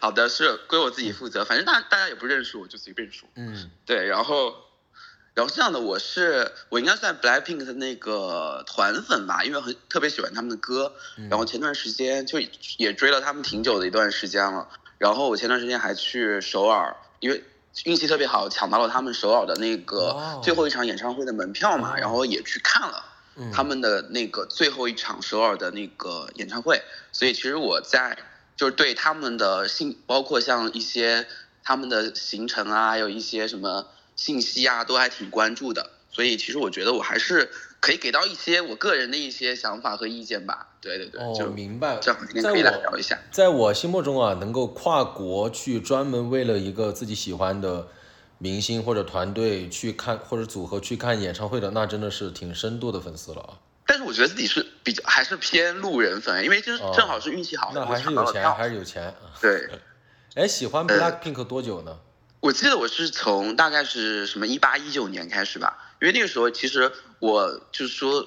[0.00, 3.28] 好的，是归我自己负责，反正大大家也不认识我，就随便说。
[3.34, 4.52] 嗯，对，然后。
[5.32, 10.92] 然后这样的，我是我应该算 Blackpink 的那个团粉吧，因为很特别喜欢他们的歌。
[11.30, 12.40] 然后前段时间就
[12.76, 14.68] 也追了他们挺久的一段时间了。
[14.98, 17.44] 然后我前段时间还去首尔，因为
[17.84, 23.04] 运气特别好，抢到了他们首尔的那个最后一场演唱会的门票嘛，然后也去看了
[23.52, 26.82] 他们的那个最后一场首尔的那个演唱会。
[27.12, 28.18] 所以其实我在
[28.56, 31.28] 就是对他们的信，包括像一些
[31.62, 33.86] 他们的行程啊，还有一些什么。
[34.16, 37.50] 信息啊，都还挺关注的，所以其实我觉得我还是
[37.80, 40.68] 可以给到一些我个人的一些想法和意见吧。
[40.80, 41.98] 对对对，哦，明白。
[42.00, 43.18] 这样今天可以来聊一下。
[43.30, 47.88] 在我心目中啊，能够跨国去专门为了一个自己喜欢的
[48.38, 53.58] 明星或者团队去看或者组合去看演唱会的，那真的是挺深度的粉丝了啊。
[53.86, 59.14] 但是我觉得自己是比较还是偏路人粉，因为就是正好是运气好，那还是有钱，还是有钱。
[59.40, 59.68] 对。
[60.36, 61.98] 哎，喜欢 Blackpink 多久呢？
[62.40, 68.26] 我记得我是从大概是什么一八一九年开始吧，因为那个时候其实我就是说，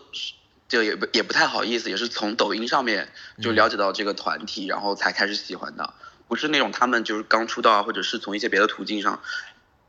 [0.69, 3.11] 就也不也不太好意思，也是从抖音上面
[3.41, 5.93] 就了解到这个团体，然后才开始喜欢的，
[6.27, 9.19] 不是那种他们就是刚出道啊，或者是从一些别的途径上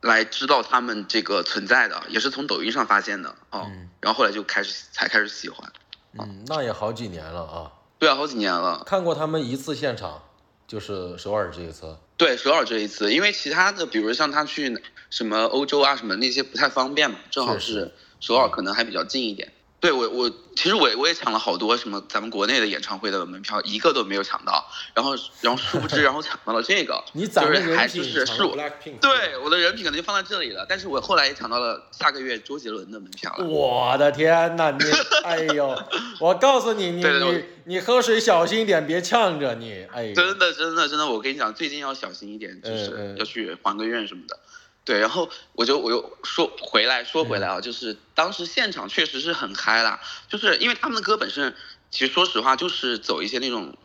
[0.00, 3.70] 来知道他们这个存在的，也是从抖音上发现的哦，
[4.00, 5.70] 然后后来就开始才开始喜欢，
[6.18, 7.72] 嗯，那也好几年了啊。
[7.98, 8.82] 对啊，好几年了。
[8.86, 10.22] 看过他们一次现场，
[10.66, 11.96] 就是首尔这一次。
[12.16, 19.52] 对，首尔这一次，因为其他的，比如像他去什么欧洲啊什么那些不太方便嘛，正好是首尔可能还比较近一点。
[19.84, 24.64] 对我我其实我我也抢了好多什么咱们国内的演唱会的门票，一个都没有抢到。
[24.94, 28.56] 然后然后殊不知， 然后抢到了这个，你就是还是是我
[28.98, 30.64] 对我的人品可能就放在这里了。
[30.66, 33.44] 但是我后来也抢到了下个月周杰伦的门票了。
[33.44, 34.84] 我的天呐，你
[35.22, 35.78] 哎呦！
[36.18, 39.86] 我告诉你，你你你喝水小心一点，别呛着你。
[39.92, 44.38] 哎，真的真的真的，我跟你讲，最近要小心一点，就是要去还个愿什么的。
[44.84, 51.56] 对，然后我就我又说回来，说回来啊，就是当时现场确实是很嗨啦，就是因为他们的歌本身，
[51.90, 53.78] 其实说实话就是走一些那种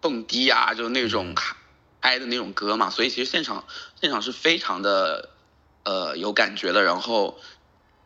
[0.00, 1.36] 蹦迪啊，就是那种
[2.00, 3.64] 嗨的那种歌嘛，所以其实现场
[4.00, 5.30] 现场是非常的
[5.84, 6.82] 呃有感觉的。
[6.82, 7.38] 然后，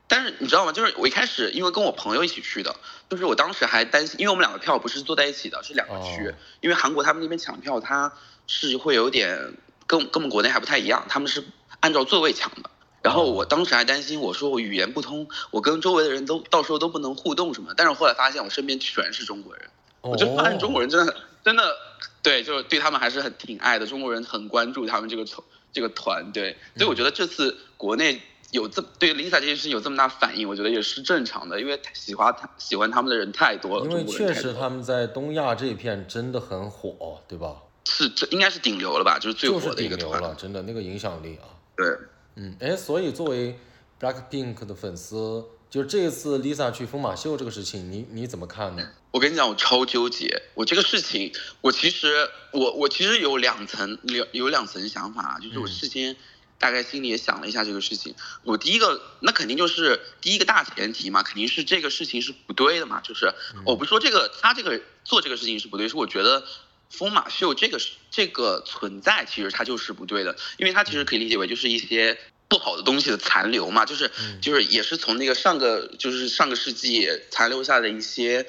[0.06, 0.72] 但是你知道吗？
[0.72, 2.76] 就是我一开始因为跟我朋友一起去的，
[3.08, 8.12] 就是我当时还担心，因为我们两个票不是坐在一起的，是两个区，因为韩国他们那边抢票，他
[8.46, 9.54] 是会有点
[9.86, 11.42] 跟跟我们国内还不太一样，他们是。
[11.82, 12.70] 按照座位抢的，
[13.02, 17.74] 然后我当时还担心，我说我语言不通，我跟周围的人都到时候都不能互动什么。
[17.76, 19.68] 但是后来发现我身边全是中国人，
[20.00, 21.76] 我就发现中国人真的 真的
[22.22, 23.86] 对，就是对他们还是很挺爱的。
[23.86, 28.22] 中国人很关注他们这个团这个团队，所以我觉得这次国内
[28.52, 33.86] 有这对 Lisa 这件事情有这么大反应，我觉得也是正常的，因为喜欢他喜欢他们的人太多了。
[33.86, 37.56] 因为确实他们在东亚这一片真的很火，对吧？
[37.84, 39.18] 是这应该是顶流了吧？
[39.18, 41.50] 就是最火的一个团了，真的那个影响力啊。
[41.82, 41.98] 对，
[42.36, 43.58] 嗯，哎，所以作为
[44.00, 48.88] Blackpink 的粉丝，就这一次 Lisa 去疯马秀这个事情，你你怎么看呢？
[49.10, 50.42] 我跟你讲，我超纠结。
[50.54, 56.16] 我这个事情，我其实我我其实有两层有有两层想法啊，就是我事先
[56.58, 58.14] 大概心里也想了一下这个事情。
[58.44, 63.00] 我第一个，那肯定就是第一个大前提嘛，肯定是这个事情是不对的嘛。
[63.00, 63.34] 就是
[63.66, 66.44] 我不说这个他这个做这个事情是不对，是我觉得。
[66.92, 67.80] 疯马秀这个
[68.10, 72.18] 这个存在，其实它就是不对的，因为它其实可以理解为就是一些
[72.48, 74.10] 不好的东西的残留嘛，就是
[74.42, 78.46] 就是也是从那个上个就是上个世纪残留下的一些，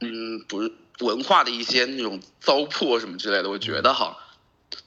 [0.00, 0.70] 嗯，不是
[1.00, 4.16] 文化的一些那种糟粕什么之类的，我觉得哈，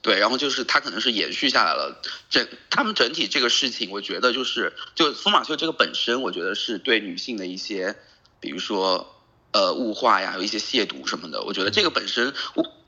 [0.00, 7.94] 对，然后就是它可能是延续下来了，整他们整体这个事情，我觉得就是就疯马秀这个本身，我觉得是对女性的一些，
[8.40, 9.12] 比如说。
[9.52, 12.34] 呃，物化呀，有一些亵渎什么的，我觉得这个本身，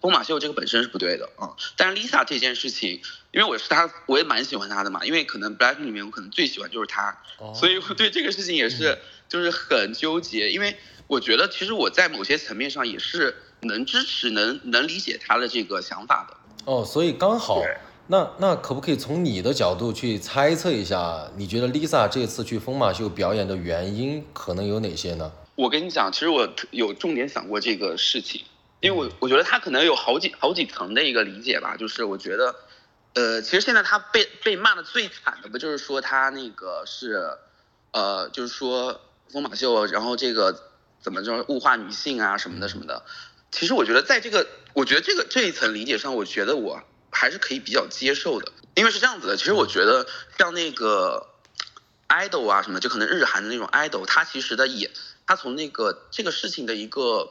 [0.01, 1.51] 疯马秀这个本身是不对的啊。
[1.76, 3.01] 但是 Lisa 这件事情，
[3.32, 5.05] 因为我是她，我也蛮喜欢她的嘛。
[5.05, 7.16] 因为可能 Blackpink 里面我可能最喜欢就是她，
[7.55, 10.51] 所以我对这个事情也是就是很纠结。
[10.51, 10.76] 因为
[11.07, 16.36] 我觉得其实我在某些层面上也是能支持、能能理解她的这个想法的。
[16.64, 17.62] 哦，所以刚好，
[18.09, 25.32] 那那可不可以从你的角度去猜测一下，你觉得 Lisa 这次去疯马秀表演的原因可能有哪些呢？
[25.55, 28.42] 我跟你讲，其实我有重点想过这个事情，
[28.81, 31.76] 因为我我觉得他可能有好几好几层的一个理解吧。
[31.76, 32.55] 就是我觉得，
[33.14, 37.39] 呃，其实现在他被被骂的最惨的不就是说他那个是，
[37.93, 39.01] 呃，就是说
[39.31, 40.70] 疯马秀，然后这个
[41.01, 43.05] 怎么着物化女性啊什么的什么的。
[43.51, 49.37] 其实我觉得在这个，我觉得这个这一层理解上，我觉得我还是可以比较接受的，因为是这样子的。
[49.37, 50.07] 其实我觉得
[50.39, 51.26] 像那个
[52.09, 54.91] idol 啊什么，就可能日韩的那种 idol，他其实的也。
[55.26, 57.31] 他从那个这个事情的一个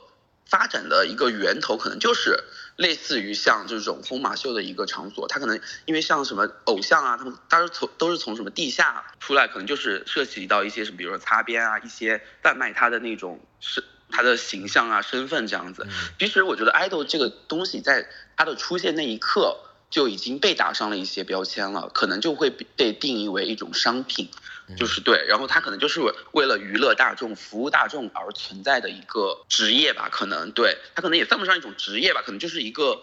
[0.49, 2.43] 发展的一个源头，可能就是
[2.75, 5.27] 类似于像这种疯马秀的一个场所。
[5.27, 15.85] 他可能因为像什么偶像啊，他们当时从都是从什么地下出来，可能就是涉及到一些什么，比如说擦边啊，一些贩卖他的那种是他的形象啊、身份这样子。
[16.17, 19.57] 其实我觉得 idol 这个东西在它的出现那一刻
[19.89, 24.29] 就已经被打上了一些标签了，可能就会被定义为一种商品。
[24.75, 26.01] 就是对，然后他可能就是
[26.33, 33.01] 为了娱乐大众、服务大众而存在的一个职业吧，可能对他可能也算不上一种职业吧，可能就是一个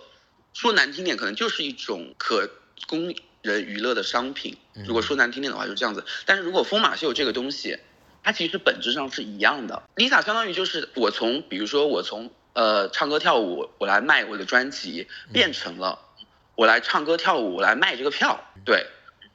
[0.52, 2.50] 说难听点，可能就是一种可
[2.86, 4.58] 供人娱乐的商品。
[4.86, 6.04] 如果说难听点的话，就这样子。
[6.26, 7.78] 但是如果疯马秀这个东西，
[8.22, 9.82] 它其实本质上是一样的。
[9.96, 15.98] Lisa 相当于就是我从，比如说我从呃唱歌跳舞，我来卖我的专辑，变成了
[16.54, 18.44] 我来唱歌跳舞，我来卖这个票。
[18.64, 18.86] 对，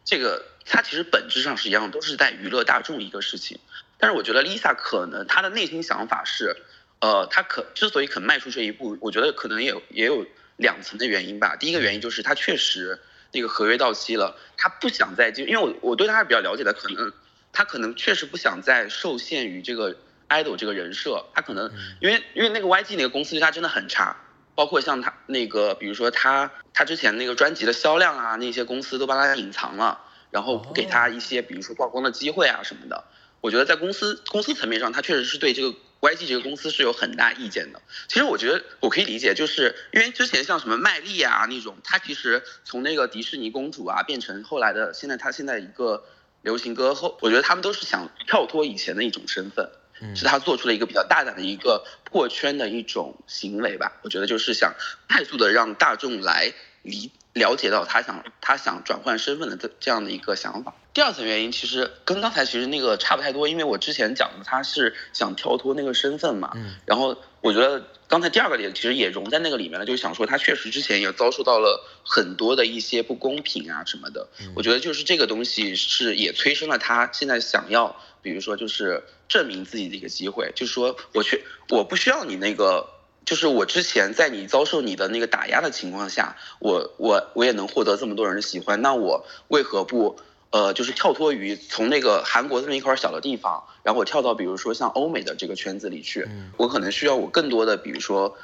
[0.06, 0.46] 这个。
[0.72, 3.58] 它其实本质上是一样，都是在娱乐大众一个事情。
[3.98, 6.56] 但是我觉得 Lisa 可能她的内心想法是，
[7.00, 11.56] 呃，她可之所以肯迈出这一步，我觉得可能也也有两层的原因吧。
[11.56, 13.00] 第一个原因就是她确实
[13.32, 17.12] 那个合约到期了，她不想再就因为我我对她是比较了解的，可能
[17.52, 19.96] 她可能确实不想再受限于这个
[20.28, 21.26] idol 这个人设。
[21.34, 24.16] 她可能因为因为那个 YG 那个公司对她真的很差，
[24.60, 30.02] 包括像他那个比如说他他之前那个专辑的销量啊，那些公司都帮他隐藏了。
[30.32, 33.06] 然后不给他一些，比如说曝光的机会啊什么的。
[33.42, 35.70] 我觉得在公司公司层面上，他确实是对这个
[36.02, 37.82] YG 这个公司是有很大意见的。
[38.10, 46.04] 其实我觉得我可以理解，就是因为之前像什么麦莉啊那种，他其实从那个迪士尼公主啊变成后来的现在他现在一个
[46.44, 49.72] 流行歌后，我觉得他们都是想跳脱以前的一种身份，
[50.16, 53.94] 是他做出了一个比较大胆的一个破圈的一种行为吧。
[54.04, 54.74] 我觉得就是想
[55.08, 60.74] 快速的让大众来理了解到他想他想转换身份的这这样的一个想法。
[60.94, 82.90] 第二层原因其实跟刚才其实那个差不太多，因为我之前讲的他是想跳脱那个身份嘛，嗯，然后我觉得刚才第二个点其实也融在那个里面了，就是想说他确实之前也遭受到了很多的一些不公平啊什么的，我觉得就是这个东西是也催生了他现在想要，比如说就是证明自己的一个机会，就是说我去我不需要你那个。
[83.30, 90.18] 就是我之前在你遭受你的那个打压的情况下，我我我也能获得这么多人的喜欢，那我为何不
[90.50, 96.28] 呃就是跳脱于从那个韩国这么一块小的地方，然后我跳到比如说像欧美的这个圈子里去，
[96.58, 98.36] 我可能需要我更多的比如说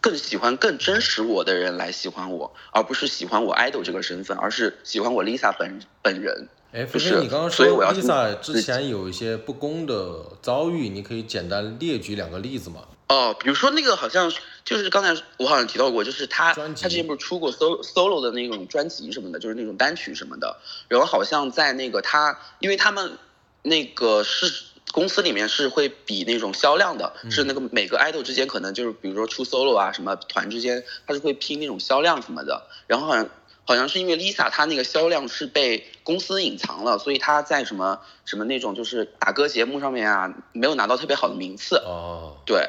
[0.00, 6.48] 更喜欢更真实我的人来喜欢我，而不是喜欢我 idol 这个身份，而是喜欢我 Lisa 本本人。
[6.70, 12.82] 哎，不是你刚刚说 Lisa 之前有一些不公的遭遇，你可以简单列举两个例子吗？
[13.10, 14.32] 哦，比如说那个好像
[14.64, 20.56] 就是刚才我好像提到过，就是他他之前不是出过 solo solo 的那种专辑什么的，就是那种单曲什么的。
[20.86, 23.18] 然后好像在那个他，因为他们
[23.62, 32.68] 那个是公司里面是会比那种销量的，是那个每个 idol 之间可能就是比如说出 solo 啊什么团之间，他是会拼那种销量什么的。
[32.86, 33.28] 然后好像
[33.64, 41.74] 好像是因为 Lisa 她那个销量是被公司隐藏了，所以她在什么什么那种就是打歌节目上面啊，没有拿到特别好的名次。
[41.78, 42.68] 哦，对。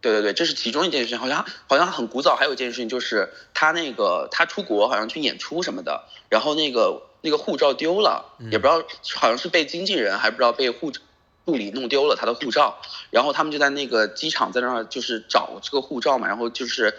[0.00, 2.34] 对对对，这是其中一件事情，好像好像很古早。
[2.34, 8.82] 还有一件事情就是他那个他出国好像去演出什么的，然后那个那个护照丢了，也不知道
[9.16, 11.00] 好像是被经纪人还不知道被护助
[11.44, 12.80] 理弄丢了他的护照，
[13.10, 16.94] 然后他们就在那个机场在那儿就是找这个护照嘛，然后就是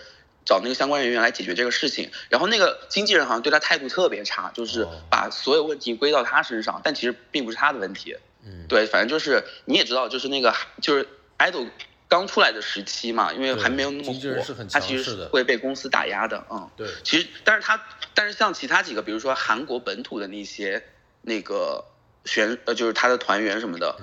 [0.45, 8.15] 找那个相关人员来解决这个事情，然后那个经纪人好像对他态度特别差，就是把所有问题归到他身上，但其实并不是他的问题。
[8.45, 11.07] 嗯，对，反正就是你也知道，就是那个就是
[11.39, 11.67] idol。
[12.11, 14.19] 刚出来的时期嘛，因为还没有那么火，
[14.69, 16.85] 他其实是会被公司打压的，嗯，对。
[17.05, 17.81] 其实，但是他，
[18.13, 20.83] 但是像其他几个，比如说韩国本土的那些
[21.21, 21.85] 那个
[22.25, 23.95] 选，呃，就是他的团员什么的，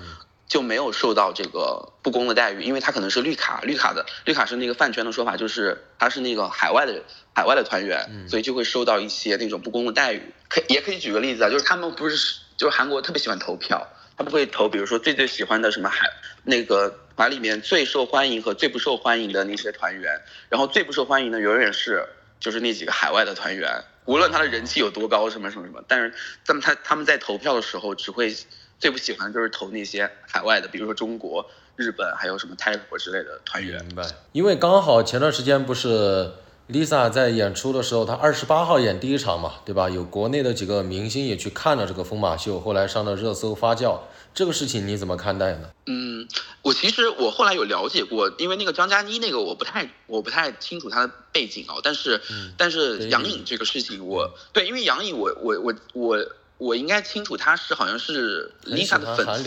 [0.47, 7.03] 就没有受到这个不公的待遇，因为他可能是绿卡，绿卡的绿卡是那个饭圈的说法，就是他是那个海外的
[7.35, 10.33] 海外的团员，所以就会受到一些那种不公的待遇。
[10.47, 13.87] 可也可以举个例子啊，就是他们不是，就是韩国特别喜欢投票。
[14.17, 16.11] 他们会投，比如说最最喜欢的什么海
[16.43, 22.07] 那个团里面最受欢迎和最不受欢迎的那些团员，然后最不受欢迎的永远是
[22.39, 23.69] 就是那几个海外的团员，
[24.05, 26.13] 无论他的人气有多高，什么什么什么，但是
[26.45, 28.33] 咱们他他们在投票的时候只会
[28.79, 31.45] 最不喜欢就是投那些海外的，比如说中国、
[31.75, 33.83] 日本还有什么泰国之类的团员。
[33.87, 36.31] 明白，因为刚好前段时间不是。
[36.71, 39.89] Lisa 在演出的时候，她二十八号演第一场嘛，对吧？
[39.89, 43.97] 有国内的几个明星也去看了这个疯马秀，后来上了热搜发酵。
[44.33, 45.69] 这个事情你怎么看待呢？
[45.85, 46.27] 嗯，
[46.61, 52.21] 我其实我后来有了解过，因为那个张嘉倪那个我不太我不太清楚她的背景哦，但是
[52.57, 56.25] 但是杨颖这个事情我对，因为杨颖我我我我
[56.57, 59.43] 我应该清楚她是好像是 Lisa 的粉丝，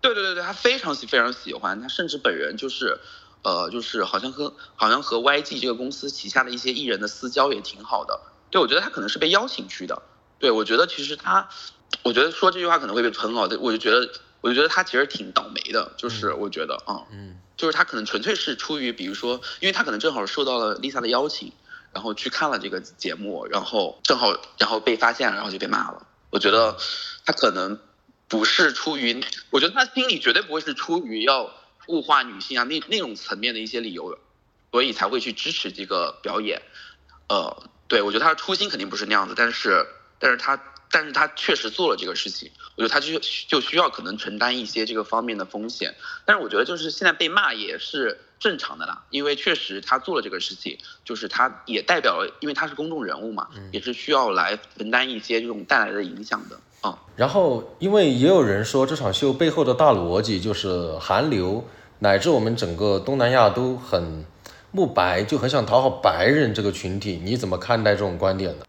[0.00, 2.98] 对对对对，她非常喜非常喜欢，她甚至本人就是。
[3.44, 8.20] 呃，就是好像和好像和 YG 这个公司旗下的一些艺人的私交也挺好的。
[8.50, 10.02] 对，我觉得他可能是被邀请去的。
[10.40, 11.48] 对，我觉得其实他，
[12.02, 13.48] 我觉得说这句话可能会被喷哦。
[13.60, 14.08] 我就觉得，
[14.40, 15.92] 我就觉得他其实挺倒霉的。
[15.96, 21.52] 就是我觉得啊，嗯，就是他可能纯粹是出于，比如说，因为他可能正好受到了 Lisa 的邀请，
[21.92, 26.06] 然后去看了这个节目，然后正好然后被发现了，然后就被骂了。
[26.30, 26.76] 我觉得
[27.24, 27.78] 他可能
[28.28, 31.52] 不是出于，我觉得他心里绝对不会是出于要。
[31.88, 34.18] 物化女性啊，那那种层面的一些理由，
[34.70, 36.60] 所以才会去支持这个表演。
[37.30, 39.86] 呃，对我觉得他的初心肯定不是那样子，但是，
[40.18, 42.50] 但是他，但是他确实做了这个事情。
[42.76, 43.18] 我觉得他就
[43.48, 45.94] 就需要可能承担一些这个方面的风险。
[46.24, 56.98] 但是我觉得就是现在被骂也是正常的啦，因为确实他做了这个事情，就是他也代表了，因为他是公众人物嘛，也是需要来承担一些这种带来的影响的啊。
[57.16, 61.64] 然后，因为也有人说这场秀背后的大逻辑就是韩流。
[62.00, 64.24] 乃至我们整个东南亚都很
[64.70, 68.64] 慕白，就很想讨好白人这个群体，你怎么看待这种观点呢？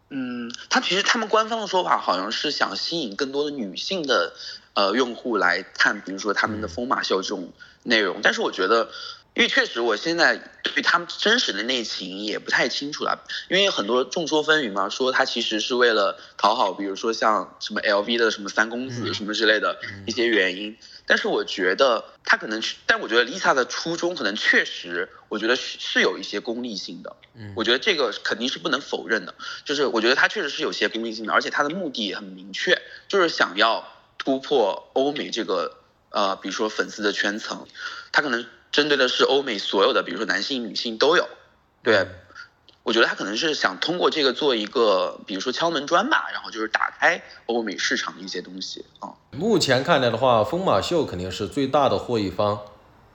[0.69, 4.33] 嗯，他其实他们官方的说法好像是想吸引更多的女性的
[4.75, 7.51] 呃用户来看，比如说他们的疯马秀这种
[7.83, 8.19] 内容。
[8.21, 8.89] 但是我觉得，
[9.33, 20.77] 因为确实我现在对他们真实的内情也不太清楚了，因为很多众说纷纭嘛，说他其实是为了讨好，比如说像什么 LV 的什么三公子什么之类的一些原因。
[21.09, 27.15] 但是我觉得他可能，但我觉得 Lisa 的初衷可能确实，我觉得是是有一些功利性的。
[27.33, 29.33] 嗯，我觉得这个肯定是不能否认的。
[29.65, 35.77] 就是我觉得他确实是有些功利性的，而且他的目的也很明确，就是想要突破欧美这个
[36.11, 37.65] 呃，比如说粉丝的圈层，
[38.11, 41.27] 他可能针对的是欧美所有的，比如说男性、女性都有。
[41.81, 42.05] 对。
[42.89, 49.13] 我觉得他可能是想通过这个做一个，比如说敲门砖吧，然后就是打开欧美市场的一些东西啊。
[49.29, 52.59] 目前看来的话，疯马秀肯定是最大的获益方，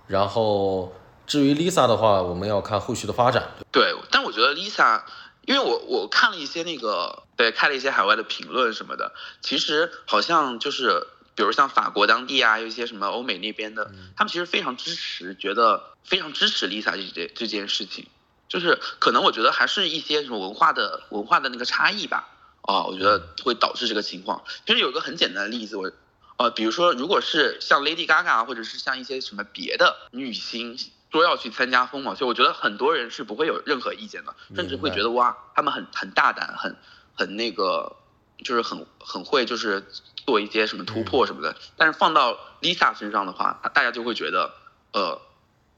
[0.06, 0.92] 然后
[1.26, 3.48] 至于 Lisa 的话，我们要看后续的发展。
[3.72, 5.02] 对，但我觉得 Lisa，
[5.44, 11.04] 因为我我看了一些那个，对，看了一些海外的评论什么的，其实好像就是，
[11.34, 18.06] 比如像法国当地啊，有一些什么欧美那边的，他们其实非常支持，觉得非常支持 Lisa 这这这件事情。
[18.54, 22.28] 就是可能我觉得还是一些什么文化的文化的那个差异吧，
[22.60, 24.44] 啊，我觉得会导致这个情况。
[24.64, 25.90] 其实有一个很简单的例子，我，
[26.36, 30.78] 呃，比如说如果是像 Lady Gaga 或者是像一些什么别的女星
[31.10, 36.76] 说要去参加疯马秀，我觉得很多人是不会有任何意见的，甚至会觉得哇，他们很很大胆，很
[37.16, 37.96] 很那个，
[38.44, 39.84] 就是很很会就是
[40.24, 41.56] 做一些什么突破什么的。
[41.76, 44.54] 但是放到 Lisa 身上的话，大家就会觉得，
[44.92, 45.20] 呃。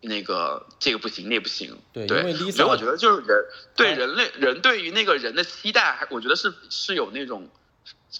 [0.07, 1.77] 那个这个不行，那不行。
[1.93, 3.45] 对，因为 Lisa，我觉得就是人
[3.75, 7.49] 对人类人对于那个人的期待，还我觉得是是有那种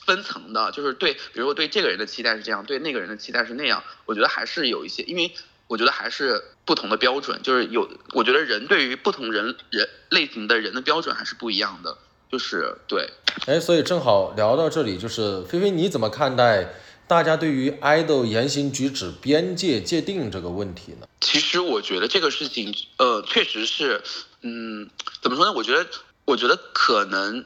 [0.05, 3.83] 分层的，就是对，比如说对这个人的期待是这样，对那个人的期待是那样。
[4.05, 5.33] 我觉得还是有一些，因为
[5.69, 11.97] 我觉得还是不同的标准，就是有，我觉得人对于不同人人类型的人的标准还是不一样的，
[12.31, 13.09] 就是对。
[13.47, 16.69] 哎，所以正好聊到这里，就是菲菲，你怎么看待？
[17.09, 21.07] 大家对于爱豆言行举止边界界定这个问题呢？
[21.21, 24.03] 其实我觉得这个事情，呃，确实是，
[24.43, 24.91] 嗯，
[25.23, 25.53] 怎么说呢？
[25.53, 25.87] 我觉得，
[26.25, 27.45] 我觉得可能，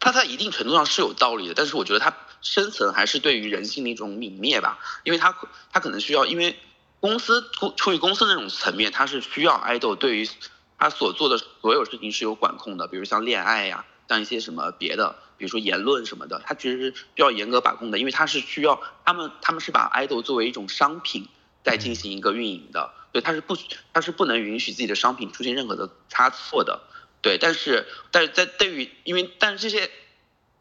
[0.00, 5.36] 它在一定程度上是有道理的，但是我觉得它深层还是对于人性的一种泯灭吧，因为它，
[5.72, 6.56] 它可能需要，因为
[6.98, 10.28] 公司出出于公司那种层面，它是需要爱豆对于
[10.76, 15.16] 他所做的所有事情是有管控的，比如像恋爱呀，像一些什么别的。
[15.36, 21.28] 比如说言论什么的，它其实是需要严格把控的，因为它是需要他们他们是把 idol 作为一种商品
[21.62, 23.56] 在进行一个运营的，对，它是不
[23.92, 26.80] 它是不能允许自己的商品出现任何的差错的，
[27.22, 29.90] 对，但是但是在对于因为但是这些。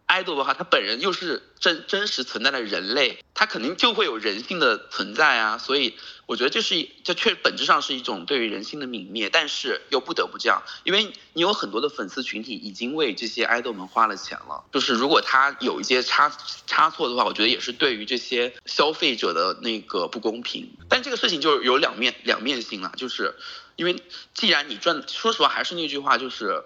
[0.07, 5.95] 爱豆的话，他本人又是真真实存在的人类，他肯定就会有人性的存在啊，所以
[6.25, 16.31] 我觉得这是这确本质上是一种对于人性的泯灭，但是又不得不这样，因为你有很多的粉丝群体已经为这些爱豆们花了钱了，就是如果他有一些差
[16.65, 23.35] 差错的话，我觉得也是对于这些消费者的那个不公平，但这个事情就是有两面两面性了，就是
[23.75, 24.01] 因为
[24.33, 26.63] 既然你赚，说实话还是那句话，就是。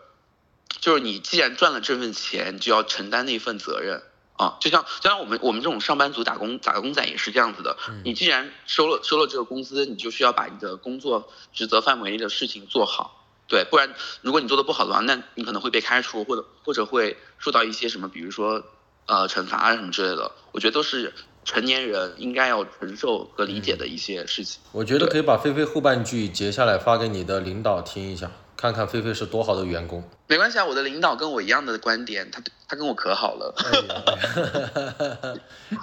[0.80, 4.02] 就是你既然赚了这份钱，就要承担那份责任
[4.38, 4.58] 啊！
[4.60, 7.78] 就像就像我们我们这种上班族打工打工仔也是这样子的。
[8.04, 18.64] 你既然收了收了这个工资，你就需要把你的工作职责范围内的事情做好，对，不然如果你做的不好的话，那你可能会被开除，或者或者会受到一些什么，比如说
[19.06, 20.32] 呃惩罚啊什么之类的。
[20.52, 21.14] 我觉得都是
[21.46, 24.60] 成年人应该要承受和理解的一些事情。
[24.72, 28.32] 我觉得可以把菲菲后半句截下来发给你的领导听一下。
[28.62, 33.56] 看看菲菲是多好的员工，没关系啊，我的领导跟我一样的观点，他他跟我可好了。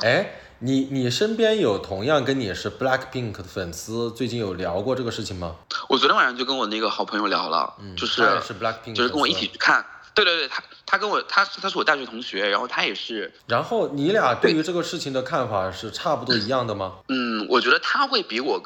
[0.01, 5.57] 哎， 你你身边有同样跟你是 Black Pink 的粉丝，最近有聊过这个事情吗？
[5.89, 9.85] 我昨天晚上就跟我那个好朋友聊了，就是是 Black Pink，就是跟我一起去看。
[10.15, 13.33] 对对对，他他跟我他他是我大学同学，然后他也是。
[13.49, 16.95] 然后你俩对于这个事情的看法是差不多一样的吗？
[17.09, 18.63] 嗯，我觉得他会比我。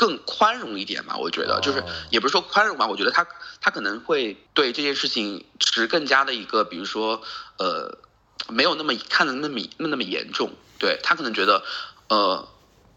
[0.00, 3.26] 更宽容一点嘛，我觉得就是也不是说宽容吧，我觉得他
[3.60, 7.20] 他可能会对这件事情持更加的一个，比如说
[7.58, 7.98] 呃，
[8.48, 10.52] 没有那么看的那么那么那么严重。
[10.78, 11.62] 对他可能觉得，
[12.08, 12.48] 呃，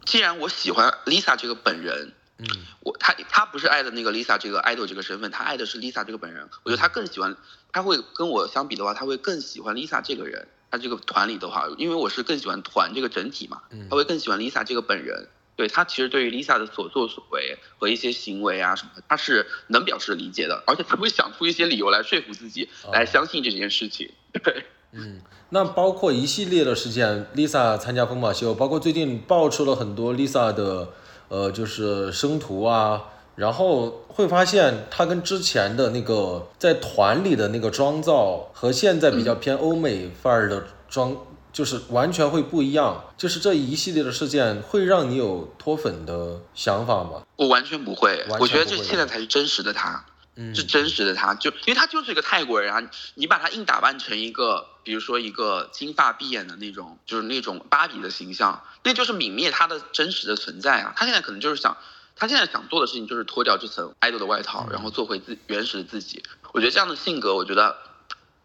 [0.05, 2.47] 既然我喜欢 Lisa 这个本人，嗯，
[2.79, 6.49] 我他他不是爱的那个 Lisa 这个 idol 这个身份，他爱的是 Lisa 这个本人。
[6.63, 7.35] 我觉得他更喜欢，
[7.73, 10.47] 他会跟我相比的话，他会更喜欢 Lisa 这个人。
[10.71, 15.27] 他这个团里的话，因为我是更喜欢团这个整体嘛，他会更喜欢 Lisa 这个本人。
[15.55, 24.09] 对他其实对于 Lisa 的所作所为和一些行为啊什么的，他是能表示理解的，而且他会想出一些理由来说服自己来相信这件事情。
[24.31, 30.89] 对，嗯，那包括一系列的事件，Lisa 参加疯马秀，包括最近爆出了很多 Lisa 的
[31.29, 33.03] 呃就是生图啊，
[33.35, 41.15] 然后会发现她跟之前的那个在团里的那个妆造和现在比较偏欧美范儿的妆。
[41.53, 43.05] 就是完全会不一样。
[43.15, 47.23] 就是这一系列的事件会让你有脱粉的想法吗？
[47.37, 50.03] 我完全不会，我觉得这现在才是真实的他。
[50.35, 52.81] 嗯是真实的他，就因为他就是一个泰国人啊，
[53.13, 60.91] 你把他硬打扮成一个，比如说一个金发碧眼的那种，就是那种芭比的形象，那就是泯灭他的真实的存在啊。
[60.95, 61.77] 他现在可能就是想，
[62.15, 66.23] 他现在想做的事情就是脱掉这层 idol 的外套，然后做回自原始的自己。
[66.51, 67.77] 我觉得这样的性格，我觉得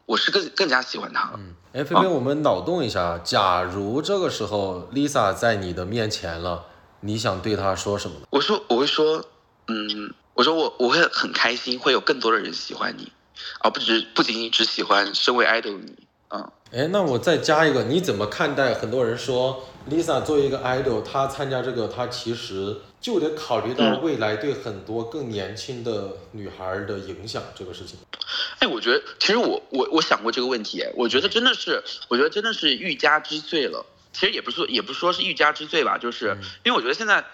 [0.08, 1.32] 我是更更加喜欢他了。
[1.36, 6.64] 嗯，哎，菲菲，我们脑洞一下，假如这个时候 Lisa 在你的面前了，
[7.00, 8.26] 你想对她说什么呢？
[8.30, 9.22] 我说我会说，
[9.66, 13.12] 嗯，我说我我会很开心，会有更多的人喜欢你，
[13.60, 15.94] 而不只不仅仅只喜欢身为 idol 的你，
[16.30, 16.50] 嗯。
[16.72, 27.98] 哎，那我再加一个，你怎么看待很多人说 Lisa 作为一个 idol，她参加这个，她其实就得考虑到未来对很多更年轻的女孩的影响这个事情。
[28.60, 33.86] 哎，我觉得其实我我我想过这个问题，哎，我觉得真的是，我觉得真的是欲加之罪了。
[34.12, 37.24] 其实也不是说，也不是说是欲加之罪吧，就是因为我觉得现在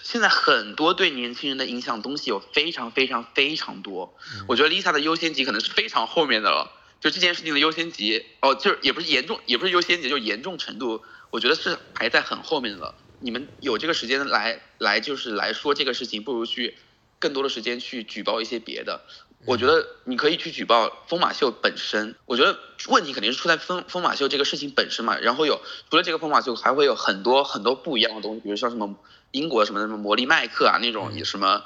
[0.00, 4.14] 现在很多对年轻人的影响东西有非常非常非常多。
[4.46, 6.70] 我觉得 Lisa 的优先级可能是非常后面的了，
[7.00, 12.94] 就这件事情的优先级，哦，就是也不是严重，也不是优先级，就是严重程度，我觉得是排在很后面的了。
[13.18, 16.76] 你们有这个时间来来就是来说这个事情，不如去
[17.18, 19.02] 更多的时间去举报一些别的。
[19.44, 22.56] 我觉得你可以去举报疯马秀本身，我觉得
[22.88, 25.18] 问题肯定是出在疯疯马秀这个事情本身嘛。
[25.18, 25.60] 然后有
[25.90, 28.94] 除了这个疯马秀，还会有很多很多不一样的东西，比如像什么
[29.32, 31.62] 英国什么什么魔力麦克啊那种，也什么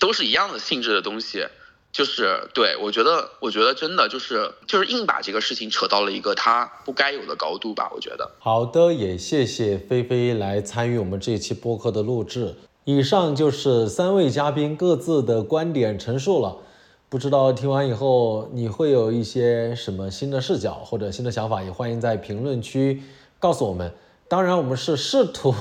[0.00, 1.46] 都是一样的性质的东西。
[1.90, 7.90] 就是对我觉得，我觉得真的就是就是硬把这个事情扯到了一个他不该有的高度吧。
[7.94, 8.30] 我觉得。
[8.38, 12.54] 好的，也谢谢菲菲来参与我们这一期播客的录制。
[12.84, 16.58] 以上就是三位嘉宾各自的观点陈述了。
[17.10, 23.02] 不知道听完以后你会有一些什么新的视角或者新的想法，也欢迎在评论区
[23.38, 23.90] 告诉我们。
[24.28, 25.54] 当然，我们是试图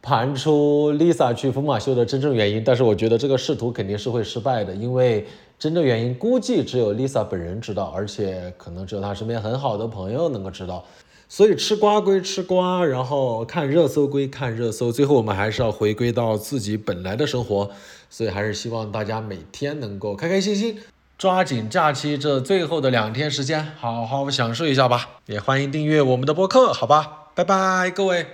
[0.00, 5.26] 盘出 Lisa 去疯马秀的真正原因，但是我觉得这个试图肯定是会失败的，因为
[5.58, 10.82] 真正原因估计只有 Lisa 本人知道，而且可能只有她身边很好的朋友能够知道。
[11.34, 17.70] 所以吃瓜归吃瓜，然后看热搜归看热搜，最后我们还是要回归到自己本来的生活。
[18.10, 20.78] 所以还是希望大家每天能够开开心心，
[21.16, 25.08] 抓紧假期这最后的两天时间，好好享受一下吧。
[25.24, 28.26] 也欢迎订阅我们的播客，好吧，拜拜，各位。